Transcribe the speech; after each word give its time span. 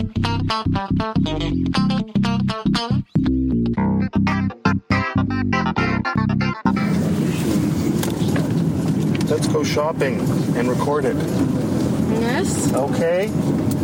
Let's 0.00 0.14
go 9.48 9.62
shopping 9.62 10.18
and 10.56 10.70
record 10.70 11.04
it. 11.04 11.16
Yes. 12.18 12.72
Okay? 12.72 13.30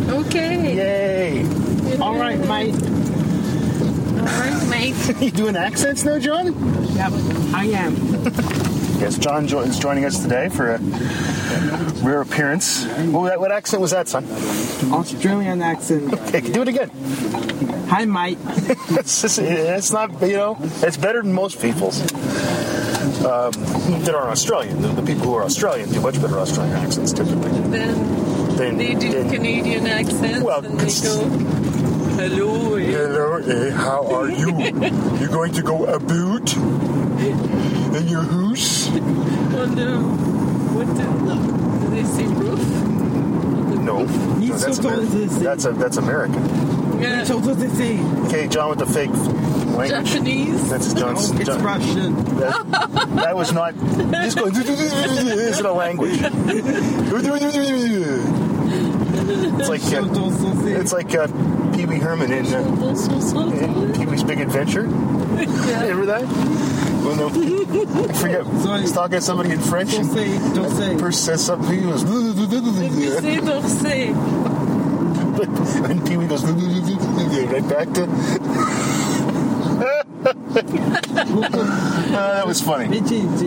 Okay. 0.09 0.75
Yay! 0.75 1.43
All 1.99 2.17
right, 2.17 2.39
mate. 2.39 2.73
All 4.17 4.25
right, 4.25 4.67
mate. 4.71 4.95
you 5.21 5.29
doing 5.29 5.55
accents 5.55 6.03
now, 6.03 6.17
John? 6.17 6.47
Yep, 6.95 7.11
I 7.53 7.65
am. 7.65 7.95
Yes, 8.99 9.17
John 9.17 9.47
jo- 9.47 9.59
is 9.61 9.77
joining 9.79 10.05
us 10.05 10.21
today 10.21 10.49
for 10.49 10.73
a 10.75 10.79
rare 12.03 12.21
appearance. 12.21 12.85
What, 12.85 13.39
what 13.39 13.51
accent 13.51 13.81
was 13.81 13.91
that, 13.91 14.07
son? 14.07 14.25
Australian 14.91 15.61
accent. 15.61 16.13
Okay, 16.13 16.41
do 16.41 16.61
it 16.63 16.67
again. 16.67 16.89
Hi, 17.89 18.05
Mike. 18.05 18.37
it's, 18.89 19.21
just- 19.21 19.39
it's 19.39 19.91
not, 19.91 20.19
you 20.21 20.35
know, 20.35 20.57
it's 20.81 20.97
better 20.97 21.21
than 21.21 21.33
most 21.33 21.61
people's. 21.61 22.01
Um, 23.17 23.51
that 24.03 24.13
are 24.15 24.25
not 24.25 24.31
Australian. 24.31 24.81
The, 24.81 24.89
the 24.89 25.01
people 25.01 25.23
who 25.25 25.33
are 25.35 25.43
Australian 25.43 25.89
do 25.91 25.99
much 26.01 26.21
better 26.21 26.37
Australian 26.39 26.75
accents 26.77 27.11
typically. 27.13 27.49
Then 27.69 28.55
Than, 28.55 28.77
they 28.77 28.93
do 28.95 29.11
than- 29.11 29.29
Canadian 29.29 29.87
accents 29.87 30.43
Well, 30.43 30.63
and 30.65 30.79
they 30.79 30.85
go, 31.01 31.23
hello. 32.17 32.75
eh." 32.75 32.91
Hello, 32.91 33.35
eh, 33.37 33.71
how 33.71 34.05
are 34.13 34.29
you? 34.29 34.49
you 35.19 35.27
going 35.29 35.51
to 35.53 35.61
go 35.63 35.85
about 35.85 36.45
in 37.31 38.07
your 38.07 38.21
house? 38.23 38.87
On 38.89 39.75
the, 39.75 39.97
what 40.73 40.87
the, 40.95 41.03
do 41.85 41.89
they 41.95 42.03
say 42.03 42.25
roof? 42.25 42.59
No, 43.83 44.03
no 44.03 44.05
that's, 44.57 44.75
so 44.77 44.81
tall 44.83 44.99
as 44.99 45.09
Ameri- 45.09 45.39
that's 45.43 45.65
a 45.65 45.71
that's 45.71 45.97
American. 45.97 46.43
Yeah. 46.99 47.23
So 47.23 47.37
what 47.37 47.59
does 47.59 47.63
it 47.63 47.71
say? 47.71 47.99
Okay, 48.25 48.47
John 48.47 48.69
with 48.69 48.79
the 48.79 48.85
fake 48.85 49.09
language. 49.77 50.05
Japanese. 50.11 50.69
That's 50.69 50.93
John's. 50.93 51.31
Oh, 51.31 51.35
it's 51.37 51.45
John- 51.45 51.63
Russian. 51.63 52.15
that, 52.37 52.65
that 53.15 53.35
was 53.35 53.51
not. 53.53 53.75
Just 53.75 54.37
going. 54.37 54.53
Isn't 54.55 55.65
a 55.65 55.71
language. 55.71 56.19
It's 59.29 59.69
like 59.69 59.81
So 59.81 60.03
uh, 60.03 60.07
don't 60.13 60.31
so 60.33 60.53
say. 60.61 60.71
it's 60.73 60.93
like 60.93 61.13
uh, 61.15 61.27
Pee 61.75 61.85
Wee 61.85 61.99
Herman 61.99 62.31
in, 62.31 62.45
uh, 62.53 62.59
in 62.59 63.93
Pee 63.93 64.05
Wee's 64.05 64.23
Big 64.23 64.39
Adventure. 64.39 64.83
Remember 64.83 66.05
that? 66.07 66.86
Well, 67.07 67.15
no, 67.15 67.27
I 68.09 68.13
forget. 68.13 68.45
Sorry. 68.61 68.81
He's 68.81 68.91
talking 68.91 69.15
to 69.15 69.21
somebody 69.21 69.51
in 69.51 69.59
French. 69.61 69.91
Don't 69.91 70.01
and 70.01 70.09
say. 70.11 70.37
Don't 70.53 70.69
say. 70.71 70.93
the 70.93 70.99
person 70.99 71.23
says 71.25 71.45
something. 71.45 71.73
He 71.73 71.81
goes. 71.81 72.01
Say 73.21 73.37
d'Orsay. 73.39 74.13
and 75.89 76.05
Pee 76.05 76.17
Wee 76.17 76.27
goes 76.27 76.43
right 76.45 77.67
back 77.69 77.93
to. 77.93 78.07
Uh, 80.27 80.33
that 82.33 82.47
was 82.47 82.61
funny. 82.61 82.87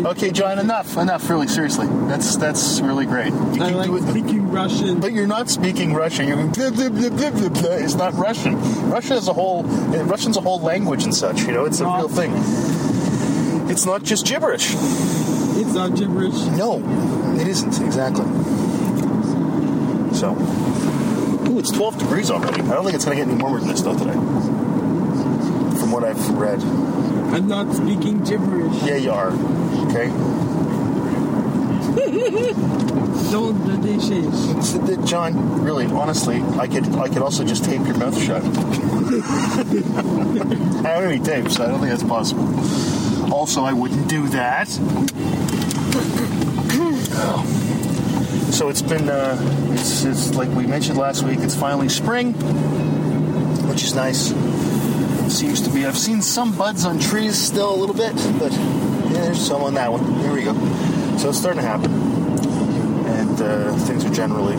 Okay, 0.07 0.31
John, 0.31 0.59
enough, 0.59 0.97
enough. 0.97 1.29
Really, 1.29 1.49
seriously, 1.49 1.87
that's 2.09 2.37
that's 2.37 2.81
really 2.81 3.05
great. 3.07 3.33
You 3.33 3.63
I 3.63 3.69
keep 3.69 3.77
like 3.77 3.87
doing- 3.87 4.07
speaking 4.09 4.51
Russian. 4.51 5.01
but 5.01 5.13
you're 5.13 5.27
not 5.27 5.51
speaking 5.51 5.93
Russian. 5.95 6.29
You're 6.29 6.37
blah, 6.47 6.71
blah, 6.71 6.89
blah, 6.89 7.09
blah, 7.11 7.31
blah, 7.31 7.49
blah. 7.49 7.71
It's 7.73 7.95
not 7.97 8.15
Russian. 8.15 8.57
Russia 8.91 9.15
is 9.15 9.29
a 9.29 9.33
whole. 9.33 9.67
uh, 9.67 10.05
Russian's 10.05 10.37
a 10.37 10.41
whole 10.41 10.61
language 10.61 11.03
and 11.05 11.15
such. 11.15 11.43
You 11.43 11.53
know, 11.53 11.65
it's 11.65 11.81
a 11.81 11.85
No. 11.85 11.97
real 11.97 12.09
thing. 12.09 12.33
It's 13.71 13.87
not 13.87 14.03
just 14.03 14.27
gibberish. 14.27 14.73
It's 14.75 15.73
not 15.75 15.95
gibberish. 15.97 16.35
No, 16.57 16.83
it 17.41 17.47
isn't 17.47 17.81
exactly. 17.85 18.25
So, 20.15 20.33
ooh, 21.49 21.59
it's 21.59 21.71
12 21.71 21.99
degrees 21.99 22.31
already. 22.31 22.63
I 22.63 22.75
don't 22.75 22.85
think 22.85 22.95
it's 22.97 23.05
going 23.05 23.17
to 23.19 23.25
get 23.25 23.31
any 23.33 23.41
warmer 23.43 23.61
than 23.61 23.69
this 23.69 23.81
though 23.83 23.97
today. 23.97 24.13
From 25.79 25.93
what 25.93 26.05
I've 26.05 26.29
read. 26.31 26.61
I'm 26.63 27.47
not 27.47 27.73
speaking 27.75 28.23
gibberish. 28.25 28.83
Yeah, 28.83 28.97
you 28.97 29.13
are. 29.13 29.31
Okay. 29.87 30.09
Don't 33.31 33.65
the 33.65 33.77
dishes. 33.87 34.51
It's 34.57 34.73
the- 34.73 34.97
the- 34.97 35.07
John, 35.07 35.63
really, 35.63 35.87
honestly, 35.87 36.43
I 36.59 36.67
could 36.67 36.87
I 36.97 37.09
could 37.09 37.23
also 37.23 37.45
just 37.45 37.65
tape 37.65 37.87
your 37.87 37.97
mouth 37.97 38.21
shut. 38.21 38.43
I 38.45 38.49
don't 40.83 40.85
have 40.85 41.05
any 41.05 41.21
tape, 41.21 41.49
so 41.51 41.63
I 41.65 41.69
don't 41.69 41.79
think 41.81 41.91
that's 41.91 42.03
possible. 42.03 42.45
Also, 43.31 43.65
I 43.65 43.73
wouldn't 43.73 44.09
do 44.09 44.29
that. 44.29 44.69
So 48.53 48.69
it's 48.69 48.83
been, 48.83 49.09
uh, 49.09 49.39
it's, 49.73 50.05
it's 50.05 50.35
like 50.35 50.49
we 50.51 50.67
mentioned 50.67 50.99
last 50.99 51.23
week, 51.23 51.39
it's 51.41 51.55
finally 51.57 51.89
spring, 51.89 52.35
which 53.69 53.85
is 53.85 53.95
nice. 53.95 54.35
Seems 55.33 55.63
to 55.63 55.71
be. 55.71 55.87
I've 55.87 55.97
seen 55.97 56.23
some 56.23 56.57
buds 56.57 56.85
on 56.85 56.99
trees 56.99 57.39
still 57.39 57.75
a 57.75 57.77
little 57.77 57.95
bit, 57.95 58.15
but 58.39 58.53
yeah, 58.53 59.25
there's 59.25 59.41
some 59.41 59.63
on 59.63 59.75
that 59.75 59.93
one. 59.93 60.05
Here 60.21 60.33
we 60.33 60.43
go. 60.43 60.55
So 61.19 61.29
it's 61.29 61.39
starting 61.39 61.63
to 61.63 61.69
happen 61.69 62.11
and 63.21 63.41
uh, 63.41 63.77
things 63.77 64.05
are 64.05 64.13
generally 64.13 64.57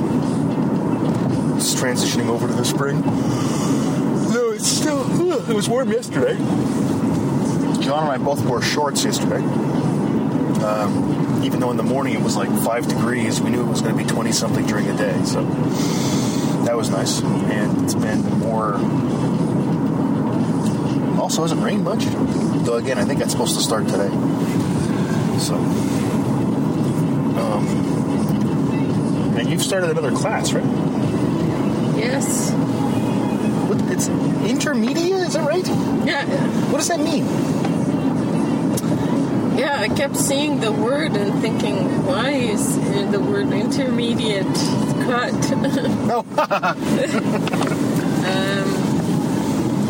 just 1.56 1.78
transitioning 1.78 2.28
over 2.28 2.48
to 2.48 2.54
the 2.54 2.66
spring. 2.66 3.02
No, 3.02 4.52
it's 4.52 4.68
still. 4.68 5.00
ugh, 5.32 5.50
it 5.50 5.54
was 5.54 5.68
warm 5.70 5.92
yesterday. 5.92 6.38
John 7.92 8.04
and 8.04 8.12
I 8.14 8.18
both 8.24 8.46
wore 8.46 8.62
shorts 8.62 9.04
yesterday. 9.04 9.44
Um, 10.64 11.42
even 11.44 11.60
though 11.60 11.72
in 11.72 11.76
the 11.76 11.84
morning 11.84 12.14
it 12.14 12.22
was 12.22 12.38
like 12.38 12.48
five 12.64 12.88
degrees, 12.88 13.42
we 13.42 13.50
knew 13.50 13.60
it 13.60 13.68
was 13.68 13.82
going 13.82 13.98
to 13.98 14.02
be 14.02 14.10
20 14.10 14.32
something 14.32 14.66
during 14.66 14.88
the 14.88 14.94
day. 14.94 15.22
So 15.26 15.44
that 16.64 16.78
was 16.78 16.90
nice. 16.90 17.20
And 17.22 17.84
it's 17.84 17.94
been 17.94 18.22
more. 18.40 18.76
Also, 21.20 21.42
hasn't 21.42 21.62
rained 21.62 21.84
much. 21.84 22.06
Though, 22.64 22.78
again, 22.78 22.98
I 22.98 23.04
think 23.04 23.20
that's 23.20 23.34
supposed 23.34 23.56
to 23.56 23.62
start 23.62 23.86
today. 23.90 24.08
So. 25.40 25.56
Um, 27.42 27.68
and 29.38 29.50
you've 29.50 29.62
started 29.62 29.90
another 29.90 30.12
class, 30.12 30.54
right? 30.54 30.64
Yes. 31.98 32.52
What, 33.68 33.82
it's 33.92 34.08
intermediate, 34.50 35.28
is 35.28 35.34
that 35.34 35.46
right? 35.46 35.68
Yeah. 36.08 36.26
What 36.72 36.78
does 36.78 36.88
that 36.88 37.02
mean? 37.02 37.81
Yeah, 39.62 39.80
I 39.80 39.90
kept 39.90 40.18
seeing 40.18 40.60
the 40.60 40.72
word 40.72 41.12
and 41.12 41.40
thinking, 41.40 42.04
why 42.08 42.32
is 42.32 42.78
the 43.12 43.20
word 43.20 43.54
intermediate 43.54 44.56
cut? 45.06 45.34
No. 46.08 46.26
Um, 48.22 48.70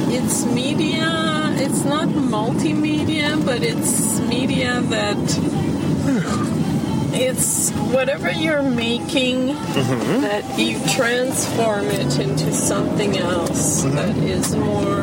it's 0.09 0.45
media, 0.45 1.53
it's 1.57 1.83
not 1.83 2.07
multimedia, 2.07 3.45
but 3.45 3.61
it's 3.61 4.19
media 4.21 4.79
that 4.81 5.17
it's 7.13 7.71
whatever 7.93 8.31
you're 8.31 8.63
making 8.63 9.49
mm-hmm. 9.49 10.21
that 10.21 10.57
you 10.57 10.79
transform 10.95 11.85
it 11.87 12.19
into 12.19 12.51
something 12.53 13.17
else 13.17 13.83
mm-hmm. 13.83 13.95
that 13.95 14.17
is 14.17 14.55
more 14.55 15.01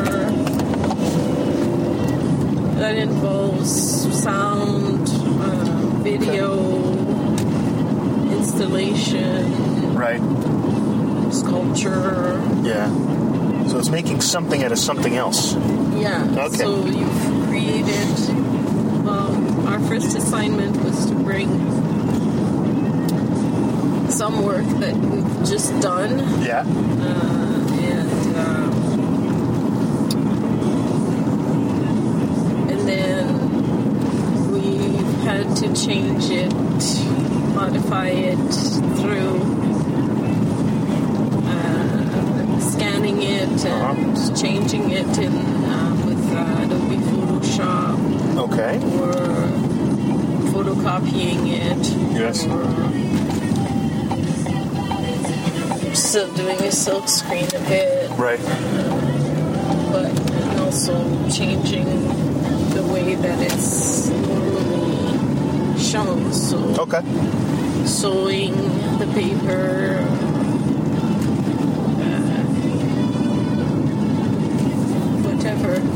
that 2.78 2.96
involves 2.96 4.07
sound, 4.22 5.08
uh, 5.08 6.00
video, 6.02 6.58
installation, 8.36 9.94
right. 9.94 10.20
sculpture. 11.32 12.40
Yeah. 12.62 12.88
So 13.68 13.78
it's 13.78 13.90
making 13.90 14.20
something 14.22 14.62
out 14.64 14.72
of 14.72 14.78
something 14.78 15.14
else. 15.16 15.54
Yeah. 15.54 16.24
Okay. 16.36 16.56
So 16.56 16.86
you've 16.86 17.46
created. 17.48 18.36
Our 19.08 19.80
first 19.80 20.16
assignment 20.16 20.76
was 20.82 21.06
to 21.06 21.14
bring 21.14 21.48
some 24.10 24.42
work 24.44 24.64
that 24.80 24.96
we've 24.96 25.48
just 25.48 25.78
done, 25.80 26.18
Yeah. 26.42 26.62
and 26.64 28.36
um, 28.36 28.72
and 32.70 32.80
then 32.88 33.24
we've 34.52 35.14
had 35.24 35.46
to 35.58 35.74
change 35.74 36.30
it, 36.30 36.52
modify 37.54 38.08
it 38.08 38.36
through 39.00 39.40
uh, 41.46 42.60
scanning 42.60 43.22
it 43.22 43.64
and 43.66 44.36
changing 44.38 44.90
it 44.90 45.18
in 45.18 45.32
uh, 45.32 46.02
with 46.06 46.32
uh, 46.32 46.62
Adobe 46.62 46.96
Photoshop 46.96 47.98
Okay. 48.38 48.76
or 49.00 49.12
photocopying 50.52 51.48
it. 51.48 51.86
Yes. 52.14 52.42
Still 55.98 56.32
doing 56.34 56.58
a 56.62 56.70
silk 56.70 57.08
screen 57.08 57.46
a 57.46 57.58
bit, 57.68 58.10
Right. 58.16 58.38
but 59.90 60.60
also 60.60 60.94
changing 61.28 61.84
the 62.74 62.82
way 62.92 63.16
that 63.16 63.40
it's 63.42 64.08
So 66.32 66.56
Okay. 66.78 67.02
sewing 67.84 68.54
the 68.98 69.06
paper, 69.14 69.98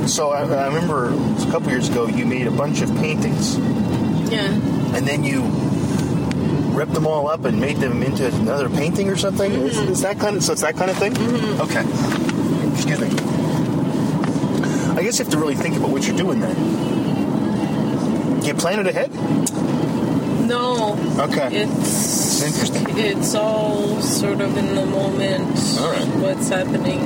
uh, 0.03 0.09
So 0.09 0.31
I, 0.31 0.43
I 0.43 0.67
remember 0.67 1.09
a 1.13 1.51
couple 1.53 1.71
years 1.71 1.89
ago 1.89 2.07
you 2.07 2.27
made 2.27 2.47
a 2.49 2.51
bunch 2.51 2.81
of 2.83 2.93
paintings, 2.97 3.57
Yeah. 4.31 4.49
and 4.97 5.07
then 5.07 5.23
you 5.25 5.43
ripped 6.77 6.95
them 6.95 7.07
all 7.07 7.29
up 7.29 7.45
and 7.45 7.61
made 7.61 7.77
them 7.77 8.03
into 8.03 8.27
another 8.27 8.69
painting 8.69 9.09
or 9.09 9.17
something. 9.17 9.53
Is, 9.53 9.79
is 9.79 10.01
that 10.03 10.19
kind 10.19 10.37
of 10.37 10.43
so? 10.43 10.53
It's 10.53 10.63
that 10.63 10.75
kind 10.77 10.91
of 10.91 10.97
thing. 10.99 11.13
Okay. 11.61 11.85
Excuse 12.75 13.01
me. 13.01 13.09
I 14.99 15.03
guess 15.05 15.19
you 15.19 15.25
have 15.25 15.33
to 15.33 15.39
really 15.39 15.55
think 15.55 15.77
about 15.77 15.91
what 15.91 16.07
you're 16.07 16.17
doing 16.17 16.41
then. 16.41 16.57
You 18.45 18.55
plan 18.55 18.81
it 18.81 18.87
ahead. 18.89 19.11
No. 20.53 20.93
Okay. 21.19 21.49
It's 21.63 22.43
Interesting. 22.43 22.99
It's 22.99 23.35
all 23.35 24.01
sort 24.03 24.41
of 24.43 24.55
in 24.59 24.75
the 24.75 24.85
moment. 24.85 25.57
All 25.81 25.91
right. 25.91 26.09
What's 26.25 26.49
happening? 26.51 27.01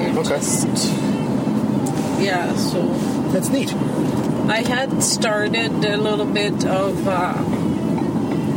You're 0.00 0.18
Okay. 0.20 0.38
Just, 0.38 0.66
yeah. 2.18 2.54
So 2.56 2.80
That's 3.32 3.50
neat. 3.50 3.74
I 4.48 4.62
had 4.66 5.02
started 5.02 5.84
a 5.84 5.96
little 5.98 6.24
bit 6.26 6.64
of. 6.64 7.06
Uh, 7.06 7.34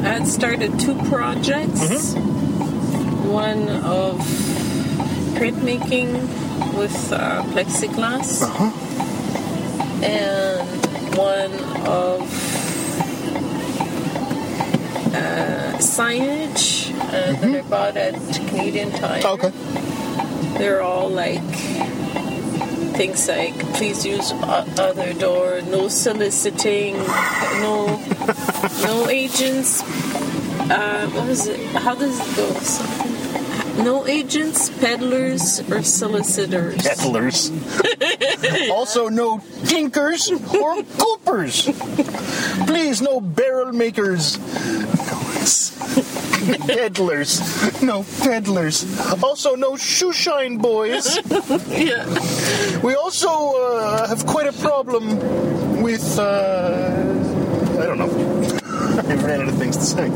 I 0.07 0.13
had 0.19 0.27
started 0.27 0.79
two 0.79 0.95
projects. 1.09 1.81
Mhm. 1.81 3.25
One 3.31 3.67
of 3.99 4.17
printmaking 5.37 6.09
with 6.77 7.11
uh, 7.11 7.43
plexiglass, 7.51 8.41
Uh 8.43 8.47
huh. 8.47 8.71
and 10.03 11.17
one 11.17 11.53
of 11.85 12.21
uh, 15.23 15.77
signage 15.79 16.91
uh, 16.99 17.33
that 17.39 17.55
I 17.55 17.61
bought 17.69 17.97
at 17.97 18.13
Canadian 18.49 18.91
Tire. 18.91 19.23
Okay. 19.25 19.51
They're 20.57 20.81
all 20.81 21.09
like 21.09 21.41
things 22.93 23.27
like 23.27 23.57
please 23.73 24.05
use 24.05 24.31
other 24.43 25.13
door, 25.13 25.61
no 25.65 25.87
soliciting, 25.87 26.93
no 27.63 27.97
no 28.83 29.09
agents. 29.09 29.81
Uh, 30.69 31.09
what 31.13 31.27
is 31.29 31.47
it? 31.47 31.59
How 31.75 31.95
does 31.95 32.19
it 32.19 32.35
go? 32.37 32.47
Something- 32.59 33.09
No 33.83 34.05
agents, 34.05 34.69
peddlers, 34.69 35.59
or 35.71 35.81
solicitors. 35.81 36.77
Peddlers. 36.85 37.49
also, 38.69 39.09
no 39.09 39.41
tinkers 39.65 40.29
or 40.53 40.83
coopers. 41.01 41.65
Please, 42.69 43.01
no 43.01 43.19
barrel 43.19 43.73
makers. 43.73 44.37
Peddlers. 46.67 47.81
No 47.81 48.03
peddlers. 48.21 48.83
Also, 49.23 49.55
no 49.55 49.73
shoeshine 49.73 50.61
boys. 50.61 51.19
Yeah. 51.73 52.05
We 52.81 52.95
also 52.95 53.29
uh, 53.29 54.07
have 54.07 54.25
quite 54.25 54.47
a 54.47 54.53
problem 54.53 55.81
with. 55.81 56.17
Uh, 56.19 56.91
I 57.79 57.85
don't 57.85 57.97
know. 57.97 58.09
I 59.09 59.15
ran 59.15 59.41
out 59.41 59.47
of 59.49 59.57
things 59.57 59.77
to 59.77 59.83
say. 59.83 60.09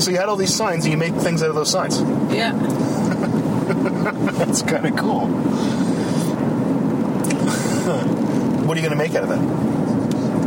So 0.00 0.10
you 0.10 0.16
had 0.16 0.28
all 0.28 0.36
these 0.36 0.54
signs, 0.54 0.84
and 0.84 0.92
you 0.92 0.98
made 0.98 1.14
things 1.16 1.42
out 1.42 1.50
of 1.50 1.54
those 1.54 1.70
signs. 1.70 2.00
Yeah. 2.34 2.52
That's 4.38 4.62
kind 4.62 4.86
of 4.86 4.96
cool. 4.96 5.26
what 8.66 8.76
are 8.76 8.80
you 8.80 8.86
going 8.88 8.98
to 8.98 9.04
make 9.04 9.14
out 9.14 9.22
of 9.24 9.28
that? 9.28 9.42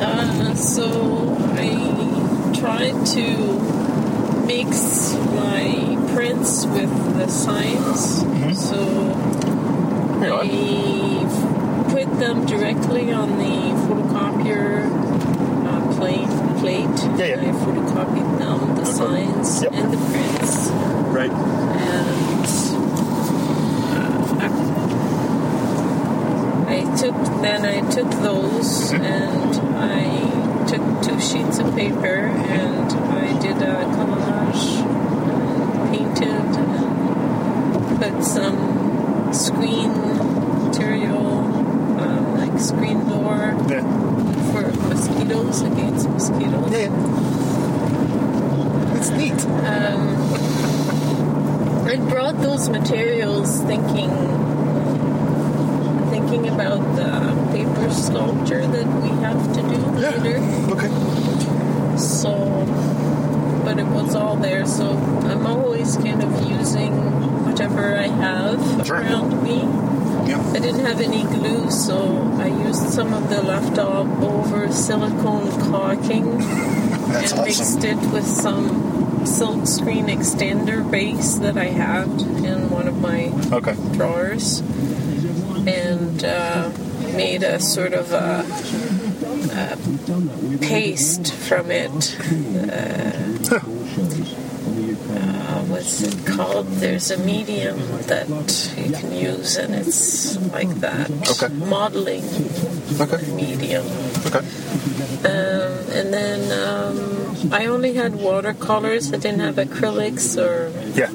Uh, 0.01 0.55
so 0.55 1.37
I 1.55 2.53
tried 2.59 3.05
to 3.07 3.84
mix 4.45 5.13
my 5.13 5.97
prints 6.13 6.65
with 6.65 6.89
the 7.17 7.27
signs. 7.29 8.21
So 8.67 8.83
Here, 10.19 10.33
I 10.33 11.85
put 11.89 12.19
them 12.19 12.45
directly 12.45 13.11
on 13.11 13.37
the 13.37 13.73
photocopier 13.85 14.85
uh, 15.65 15.81
plate. 15.97 16.29
plate. 16.59 16.99
Yeah, 17.19 17.35
yeah. 17.35 17.41
I 17.41 17.51
photocopied 17.65 18.39
them, 18.39 18.75
the 18.75 18.85
signs 18.85 19.63
Yep. 19.63 19.73
and 19.73 19.93
the 19.93 19.97
prints. 19.97 20.69
Right. 21.15 21.31
and 21.31 22.45
uh, 23.95 24.49
I 26.67 26.79
took 26.97 27.15
then 27.41 27.65
I 27.65 27.89
took 27.89 28.09
those 28.21 28.91
and 28.91 29.55
I 29.77 30.34
took 30.77 31.03
two 31.03 31.19
sheets 31.19 31.59
of 31.59 31.73
paper 31.75 32.15
and 32.27 32.91
I 32.91 33.39
did 33.39 33.57
a 33.61 33.75
collage 33.95 34.81
and 34.81 35.89
painted 35.89 36.57
and 36.57 37.99
put 38.01 38.23
some 38.23 39.33
screen 39.33 39.91
material 40.67 41.27
um, 41.99 42.37
like 42.37 42.59
screen 42.59 42.99
door 43.07 43.55
Yeah. 43.69 43.83
for 44.51 44.63
mosquitoes 44.89 45.61
against 45.61 46.09
mosquitoes. 46.09 46.71
Yeah. 46.71 46.91
It's 48.97 49.09
neat. 49.11 49.45
Um, 49.65 50.01
I 51.87 51.95
brought 52.09 52.37
those 52.41 52.69
materials 52.69 53.61
thinking 53.63 54.09
thinking 56.09 56.47
about 56.49 56.79
the 56.95 57.51
paper 57.51 57.91
sculpture 57.91 58.65
that 58.65 58.87
we 59.01 59.09
to. 60.11 60.35
Okay. 60.73 61.97
So, 61.97 62.31
but 63.63 63.79
it 63.79 63.85
was 63.87 64.15
all 64.15 64.35
there. 64.35 64.65
So 64.65 64.91
I'm 64.91 65.45
always 65.47 65.95
kind 65.97 66.21
of 66.23 66.49
using 66.49 66.91
whatever 67.45 67.95
I 67.97 68.07
have 68.07 68.85
Sure. 68.85 68.97
around 68.97 69.43
me. 69.43 69.59
Yeah. 70.29 70.41
I 70.53 70.59
didn't 70.59 70.85
have 70.85 71.01
any 71.01 71.23
glue, 71.23 71.69
so 71.69 71.97
I 72.39 72.47
used 72.47 72.89
some 72.89 73.13
of 73.13 73.29
the 73.29 73.41
leftover 73.43 74.25
over 74.25 74.71
silicone 74.71 75.51
caulking 75.71 76.37
That's 76.39 77.31
and 77.31 77.41
awesome. 77.41 77.43
mixed 77.45 77.83
it 77.83 77.97
with 78.11 78.25
some 78.25 79.25
silk 79.25 79.67
screen 79.67 80.07
extender 80.07 80.89
base 80.89 81.35
that 81.35 81.57
I 81.57 81.65
had 81.65 82.07
in 82.43 82.69
one 82.71 82.87
of 82.87 82.99
my 83.01 83.31
Okay. 83.51 83.75
drawers 83.93 84.59
and 85.67 86.23
uh, 86.23 86.69
made 87.15 87.43
a 87.43 87.59
sort 87.59 87.93
of 87.93 88.11
a, 88.11 88.43
paste 90.61 91.33
from 91.33 91.71
it. 91.71 91.91
Uh, 92.71 93.59
uh, 95.15 95.61
what's 95.69 96.01
it 96.01 96.25
called? 96.25 96.67
There's 96.67 97.11
a 97.11 97.17
medium 97.19 97.77
that 98.07 98.27
you 98.77 98.91
can 98.91 99.11
use, 99.13 99.55
and 99.57 99.73
it's 99.75 100.37
like 100.51 100.69
that 100.81 101.09
Okay. 101.31 101.53
modeling 101.53 102.23
Okay. 102.99 103.31
medium. 103.31 103.85
Okay. 104.25 104.43
Um, 105.25 105.71
and 105.97 106.13
then 106.13 106.39
um, 106.67 107.35
I 107.53 107.65
only 107.67 107.93
had 107.93 108.15
watercolors. 108.15 109.11
I 109.13 109.17
didn't 109.17 109.39
have 109.39 109.55
acrylics 109.55 110.37
or 110.37 110.71
Yeah. 110.95 111.11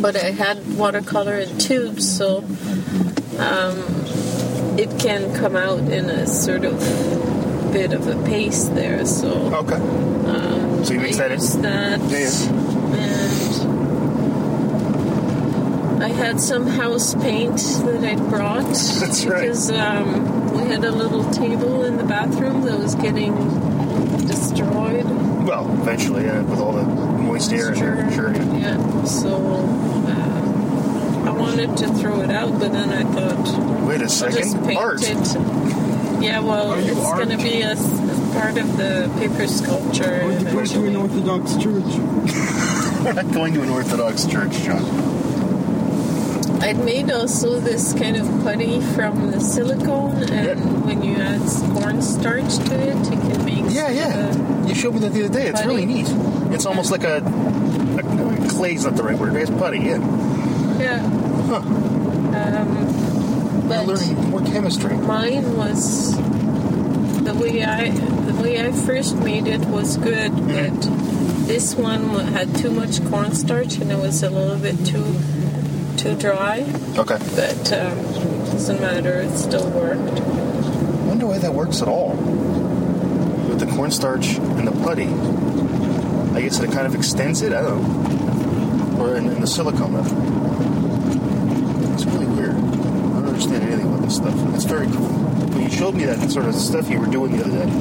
but 0.00 0.16
I 0.16 0.30
had 0.30 0.76
watercolor 0.76 1.38
in 1.38 1.58
tubes, 1.58 2.04
so 2.16 2.38
um, 3.38 3.76
it 4.78 4.90
can 4.98 5.32
come 5.34 5.56
out 5.56 5.80
in 5.90 6.10
a 6.10 6.26
sort 6.26 6.64
of 6.64 6.76
bit 7.78 7.92
of 7.92 8.08
a 8.08 8.16
paste 8.24 8.74
there. 8.74 9.06
So 9.06 9.30
Okay. 9.62 9.78
so 10.84 10.94
you 10.94 11.00
mix 11.00 11.16
that 11.18 11.30
that, 11.62 12.00
Yeah, 12.10 12.32
and 15.94 16.02
I 16.02 16.08
had 16.08 16.40
some 16.40 16.66
house 16.66 17.14
paint 17.14 17.56
that 17.84 18.02
I'd 18.04 18.28
brought. 18.30 18.62
That's 19.00 19.24
right. 19.26 19.42
Because 19.42 19.70
um, 19.70 20.52
we 20.54 20.62
had 20.72 20.82
a 20.84 20.90
little 20.90 21.30
table 21.30 21.84
in 21.84 21.96
the 21.98 22.04
bathroom 22.04 22.62
that 22.62 22.78
was 22.80 22.94
getting 22.96 23.34
destroyed. 24.26 25.04
Well, 25.46 25.70
eventually, 25.80 26.24
yeah, 26.24 26.42
with 26.42 26.58
all 26.58 26.72
the 26.72 26.82
moist 26.84 27.52
air 27.52 27.72
in 27.72 27.78
there. 27.78 28.10
Sure. 28.12 28.32
yeah. 28.34 28.58
Yeah. 28.58 29.04
So 29.04 29.30
uh, 30.08 31.28
I 31.28 31.30
wanted 31.30 31.76
to 31.78 31.88
throw 31.94 32.22
it 32.22 32.30
out, 32.30 32.58
but 32.58 32.72
then 32.72 32.90
I 32.90 33.04
thought 33.04 33.86
Wait 33.86 34.00
a 34.00 34.02
I'll 34.02 34.08
just 34.08 34.18
second. 34.18 34.66
paint 34.66 34.78
Art. 34.80 35.00
it. 35.02 35.87
Yeah, 36.20 36.40
well, 36.40 36.80
you 36.80 36.92
it's 36.92 37.12
going 37.12 37.28
to 37.30 37.36
be 37.36 37.62
a, 37.62 37.74
part 38.38 38.58
of 38.58 38.76
the 38.76 39.10
paper 39.18 39.46
sculpture. 39.46 40.22
Or 40.24 40.32
you 40.32 40.44
go 40.44 40.64
to 40.64 40.86
an 40.86 40.96
Orthodox 40.96 41.52
church. 41.56 41.84
We're 43.04 43.12
not 43.22 43.32
going 43.32 43.54
to 43.54 43.62
an 43.62 43.68
Orthodox 43.70 44.26
church, 44.26 44.52
John. 44.62 44.84
I'd 46.60 46.84
made 46.84 47.10
also 47.12 47.60
this 47.60 47.92
kind 47.94 48.16
of 48.16 48.26
putty 48.42 48.80
from 48.80 49.30
the 49.30 49.40
silicone, 49.40 50.24
and 50.24 50.30
Yeah. 50.30 50.54
when 50.84 51.02
you 51.04 51.16
add 51.16 51.40
s- 51.42 51.62
cornstarch 51.72 52.56
to 52.66 52.74
it, 52.74 52.96
it 52.96 53.20
can 53.20 53.44
make 53.44 53.64
Yeah, 53.72 53.90
yeah. 53.90 54.66
You 54.66 54.74
showed 54.74 54.94
me 54.94 55.00
that 55.00 55.12
the 55.12 55.24
other 55.26 55.32
day. 55.32 55.46
It's 55.48 55.64
really 55.64 55.86
neat. 55.86 56.08
It's 56.52 56.66
almost 56.66 56.90
like 56.90 57.04
a, 57.04 57.18
a 57.18 58.48
clay's 58.50 58.84
not 58.84 58.96
the 58.96 59.04
right 59.04 59.16
word. 59.16 59.36
It's 59.36 59.50
putty. 59.52 59.78
Yeah. 59.78 59.98
yeah. 60.80 60.98
Huh. 61.46 61.58
Um, 61.58 63.07
We're 63.66 63.82
learning 63.82 64.30
more 64.30 64.40
chemistry. 64.42 64.94
mine 64.96 65.56
was 65.56 66.16
the 66.16 67.34
way 67.34 67.62
I 67.64 67.90
the 67.90 68.34
way 68.42 68.60
I 68.66 68.72
first 68.72 69.16
made 69.16 69.46
it 69.46 69.60
was 69.66 69.96
good, 69.96 70.32
Mm-hmm. 70.32 70.76
but 70.76 71.46
this 71.46 71.74
one 71.74 72.02
had 72.32 72.54
too 72.56 72.70
much 72.70 73.02
cornstarch 73.10 73.76
and 73.78 73.90
it 73.90 73.98
was 73.98 74.22
a 74.22 74.30
little 74.30 74.58
bit 74.58 74.76
too 74.86 75.04
too 75.96 76.14
dry. 76.16 76.60
Okay. 76.96 77.18
But 77.34 77.72
um, 77.72 77.96
Doesn't 78.52 78.80
matter. 78.80 79.20
It 79.20 79.36
still 79.36 79.68
worked. 79.70 80.20
I 80.20 81.08
wonder 81.08 81.26
why 81.26 81.38
that 81.38 81.52
works 81.54 81.80
at 81.82 81.88
all. 81.88 82.14
With 83.48 83.60
the 83.60 83.66
cornstarch 83.66 84.36
and 84.36 84.66
the 84.68 84.72
putty. 84.84 85.08
I 86.36 86.42
guess 86.42 86.60
it 86.60 86.70
kind 86.70 86.86
of 86.86 86.94
extends 86.94 87.42
it. 87.42 87.52
I 87.52 87.62
don't 87.62 87.82
know. 87.82 89.02
Or 89.04 89.16
in, 89.16 89.26
in 89.28 89.40
the 89.40 89.46
silicone. 89.46 89.94
It's 91.94 92.04
really 92.04 92.26
weird. 92.26 92.37
Understand 93.38 93.62
anything 93.70 93.86
about 93.86 94.02
this 94.02 94.16
stuff. 94.16 94.54
It's 94.54 94.64
very 94.64 94.86
cool. 94.88 95.08
But 95.52 95.60
you 95.62 95.70
showed 95.70 95.94
me 95.94 96.04
that 96.06 96.28
sort 96.28 96.46
of 96.46 96.56
stuff 96.56 96.90
you 96.90 96.98
were 96.98 97.06
doing 97.06 97.36
the 97.36 97.44
other 97.44 97.52
day 97.52 97.72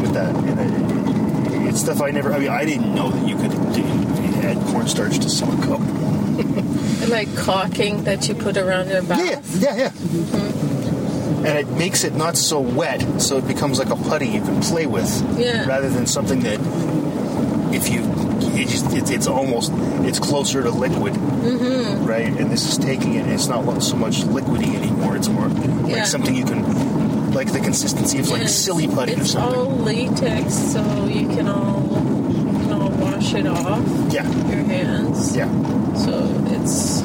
with 0.00 0.12
that, 0.14 0.32
and 0.32 0.60
it, 0.60 1.68
it's 1.68 1.80
stuff 1.80 2.00
I 2.00 2.12
never. 2.12 2.32
I 2.32 2.38
mean, 2.38 2.50
I 2.50 2.64
didn't 2.64 2.94
know 2.94 3.10
that 3.10 3.26
you 3.28 3.34
could 3.36 3.50
do, 3.74 3.82
add 4.46 4.58
cornstarch 4.68 5.18
to 5.18 5.28
silicone. 5.28 6.04
Like 7.08 7.34
caulking 7.36 8.02
that 8.04 8.26
you 8.28 8.34
put 8.34 8.56
around 8.56 8.88
your 8.88 9.02
bath. 9.02 9.20
Yeah, 9.60 9.74
yeah, 9.74 9.76
yeah. 9.76 9.88
Mm-hmm. 9.90 11.46
And 11.46 11.58
it 11.58 11.68
makes 11.78 12.02
it 12.02 12.14
not 12.14 12.36
so 12.36 12.58
wet, 12.60 13.20
so 13.22 13.36
it 13.36 13.46
becomes 13.46 13.78
like 13.78 13.90
a 13.90 13.96
putty 13.96 14.26
you 14.26 14.40
can 14.40 14.60
play 14.60 14.86
with, 14.86 15.08
Yeah. 15.38 15.66
rather 15.68 15.88
than 15.88 16.06
something 16.06 16.40
that 16.40 16.58
if 17.72 17.88
you, 17.90 18.00
it 18.56 18.68
just, 18.68 18.92
it's, 18.92 19.10
it's 19.10 19.26
almost, 19.26 19.72
it's 20.06 20.18
closer 20.18 20.62
to 20.62 20.70
liquid, 20.70 21.12
mm-hmm. 21.14 22.04
right? 22.04 22.26
And 22.28 22.50
this 22.50 22.68
is 22.68 22.78
taking 22.78 23.14
it. 23.14 23.26
It's 23.28 23.46
not 23.48 23.82
so 23.82 23.96
much 23.96 24.16
liquidy 24.22 24.74
anymore. 24.74 25.16
It's 25.16 25.28
more 25.28 25.48
like 25.48 25.96
Yeah. 25.96 26.04
something 26.04 26.34
you 26.34 26.44
can, 26.44 27.32
like 27.32 27.52
the 27.52 27.60
consistency 27.60 28.18
of 28.18 28.28
like 28.30 28.48
silly 28.48 28.88
putty 28.88 29.14
or 29.14 29.20
It's 29.20 29.32
something. 29.32 29.58
all 29.58 29.70
latex, 29.78 30.54
so 30.54 31.04
you 31.06 31.28
can 31.28 31.48
all 31.48 31.82
you 31.82 32.58
can 32.60 32.72
all 32.72 32.90
wash 32.90 33.34
it 33.34 33.46
off 33.46 33.84
yeah, 34.12 34.26
your 34.48 34.64
hands. 34.64 35.36
yeah. 35.36 35.48
So 35.94 36.12
it's 36.46 37.02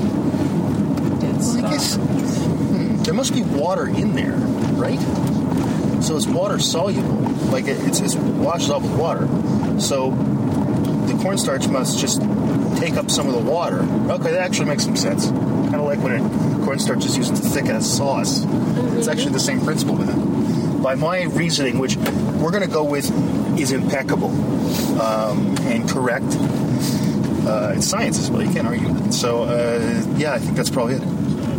it's 1.24 1.56
I 1.58 1.62
guess 1.72 1.96
hmm, 1.96 2.98
there 3.04 3.14
must 3.14 3.34
be 3.34 3.42
water 3.44 3.88
in 3.88 4.16
there, 4.16 4.36
right? 4.78 5.00
So 6.02 6.16
it's 6.18 6.26
water 6.28 6.58
soluble, 6.60 7.02
like 7.52 7.68
it, 7.68 7.78
it's, 7.88 8.00
it's 8.00 8.16
washed 8.16 8.70
off 8.72 8.82
with 8.84 8.96
water. 8.98 9.28
So 9.80 10.12
cornstarch 11.22 11.68
must 11.68 12.00
just 12.00 12.22
take 12.78 12.96
up 12.96 13.12
some 13.12 13.28
of 13.28 13.34
the 13.34 13.52
water. 13.52 13.80
Okay, 14.12 14.32
that 14.32 14.42
actually 14.42 14.66
makes 14.66 14.84
some 14.84 14.96
sense. 14.96 15.28
Kind 15.28 15.76
of 15.76 15.84
like 15.84 16.00
when 16.00 16.14
it, 16.14 16.66
cornstarch 16.66 17.06
is 17.06 17.16
used 17.16 17.36
to 17.36 17.42
thicken 17.42 17.76
a 17.76 17.82
sauce. 17.82 18.44
It's 18.98 19.08
actually 19.08 19.34
the 19.34 19.40
same 19.40 19.62
principle 19.62 19.96
with 19.96 20.10
it. 20.10 20.82
By 20.84 20.96
my 20.96 21.24
reasoning, 21.24 21.78
which 21.80 21.96
we're 21.96 22.52
going 22.52 22.64
to 22.64 22.74
go 22.74 22.84
with, 22.84 23.10
is 23.60 23.72
impeccable 23.72 24.32
um, 25.02 25.56
and 25.62 25.88
correct. 25.88 26.26
Uh, 27.48 27.74
it's 27.76 27.88
science 27.88 28.20
as 28.20 28.32
well. 28.32 28.42
You 28.42 28.52
can't 28.52 28.68
argue 28.68 28.88
with 28.88 29.08
it. 29.08 29.14
So, 29.14 29.44
uh, 29.44 30.06
yeah, 30.18 30.34
I 30.34 30.40
think 30.40 30.56
that's 30.56 30.70
probably 30.70 30.96
it. 30.96 31.04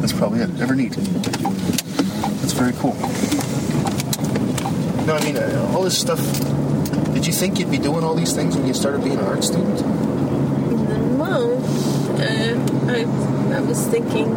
That's 0.01 0.13
probably 0.13 0.41
it. 0.41 0.61
Ever 0.61 0.75
neat. 0.75 0.93
That's 0.93 2.53
very 2.53 2.73
cool. 2.75 2.95
No, 5.07 5.15
I 5.15 5.25
mean, 5.25 5.37
uh, 5.37 5.73
all 5.75 5.83
this 5.83 5.99
stuff. 5.99 6.21
Did 7.23 7.29
you 7.29 7.35
think 7.35 7.61
you'd 7.61 7.71
be 7.71 7.79
doing 7.79 8.03
all 8.03 8.17
these 8.17 8.33
things 8.33 8.57
when 8.57 8.67
you 8.67 8.75
started 8.75 9.05
being 9.05 9.17
an 9.17 9.25
art 9.25 9.45
student? 9.45 9.81
well. 11.17 11.53
Uh, 12.19 12.57
I 12.91 13.03
I 13.57 13.61
was 13.61 13.87
thinking 13.87 14.29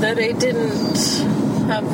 that 0.00 0.18
I 0.18 0.32
didn't 0.32 0.96
have 1.68 1.86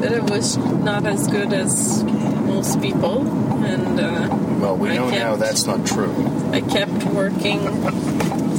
that 0.00 0.14
I 0.14 0.20
was 0.20 0.56
not 0.56 1.04
as 1.04 1.28
good 1.28 1.52
as 1.52 2.02
most 2.02 2.80
people, 2.80 3.26
and 3.62 4.00
uh, 4.00 4.28
Well, 4.58 4.78
we 4.78 4.88
I 4.88 4.96
know 4.96 5.10
now 5.10 5.36
that's 5.36 5.66
not 5.66 5.86
true. 5.86 6.14
I 6.50 6.62
kept 6.62 7.04
working 7.04 7.60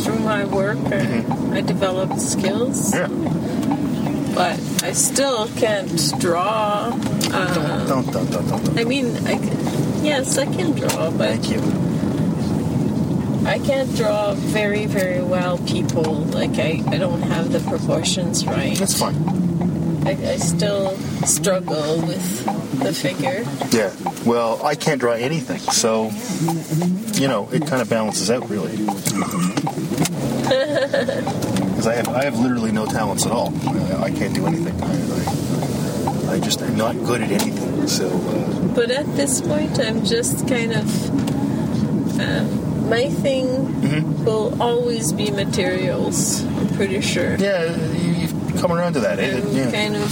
through 0.04 0.20
my 0.20 0.46
work. 0.46 0.78
I, 0.92 1.26
I 1.58 1.62
developed 1.62 2.22
skills, 2.22 2.94
Yeah. 2.94 3.08
but 4.36 4.60
I 4.84 4.92
still 4.94 5.48
can't 5.58 6.20
draw. 6.20 6.92
Uh, 7.38 7.86
Don't, 7.88 8.12
don't, 8.12 8.32
don't, 8.32 8.48
don't, 8.48 8.64
don't. 8.66 8.80
I 8.80 8.84
mean, 8.86 9.08
I, 9.28 9.38
c- 9.38 10.06
yes, 10.06 10.38
I 10.38 10.46
can 10.46 10.72
draw, 10.72 11.12
but 11.12 11.38
Thank 11.40 11.50
you. 11.50 11.60
I 13.48 13.60
can't 13.60 13.94
draw 13.96 14.34
very, 14.34 14.86
very 14.86 15.22
well 15.22 15.58
people. 15.60 16.04
Like, 16.04 16.58
I, 16.58 16.82
I 16.88 16.98
don't 16.98 17.22
have 17.24 17.52
the 17.52 17.60
proportions 17.60 18.46
right. 18.46 18.76
That's 18.78 18.98
fine. 18.98 19.16
I, 20.08 20.12
I 20.12 20.38
still 20.38 20.96
struggle 21.26 22.02
with 22.02 22.46
the 22.80 22.94
figure. 22.94 23.44
Yeah. 23.72 23.94
Well, 24.26 24.64
I 24.66 24.76
can't 24.76 25.00
draw 25.00 25.14
anything, 25.14 25.60
so 25.60 26.10
you 27.20 27.28
know 27.28 27.50
it 27.52 27.66
kind 27.68 27.82
of 27.82 27.90
balances 27.90 28.32
out, 28.32 28.50
really. 28.50 28.78
Because 30.46 31.88
I 31.88 31.94
have 31.96 32.08
I 32.10 32.24
have 32.24 32.40
literally 32.40 32.72
no 32.72 32.86
talents 32.86 33.26
at 33.26 33.32
all. 33.32 33.52
I, 33.68 34.04
I 34.06 34.12
can't 34.12 34.34
do 34.34 34.46
anything. 34.46 34.80
I, 34.82 34.88
I, 36.36 36.40
just 36.40 36.62
am 36.62 36.76
not 36.76 36.96
good 37.06 37.22
at 37.22 37.32
anything. 37.32 37.88
So 37.88 38.08
uh, 38.08 38.68
But 38.76 38.92
at 38.92 39.06
this 39.16 39.42
point, 39.42 39.80
I'm 39.80 40.04
just 40.06 40.48
kind 40.48 40.74
of. 40.74 40.86
Um, 42.20 42.90
my 42.90 43.10
thing 43.10 43.46
Mm-hmm. 43.86 44.26
will 44.26 44.62
always 44.62 45.12
be 45.14 45.30
materials, 45.32 46.44
I'm 46.44 46.68
pretty 46.76 47.02
sure. 47.02 47.36
yeah, 47.36 47.76
you, 47.96 48.12
you've 48.22 48.58
come 48.62 48.72
around 48.72 48.94
to 48.94 49.00
that. 49.02 49.20
eh? 49.20 49.38
I'm 49.38 49.56
Yeah. 49.56 49.72
kind 49.72 49.96
of 49.96 50.10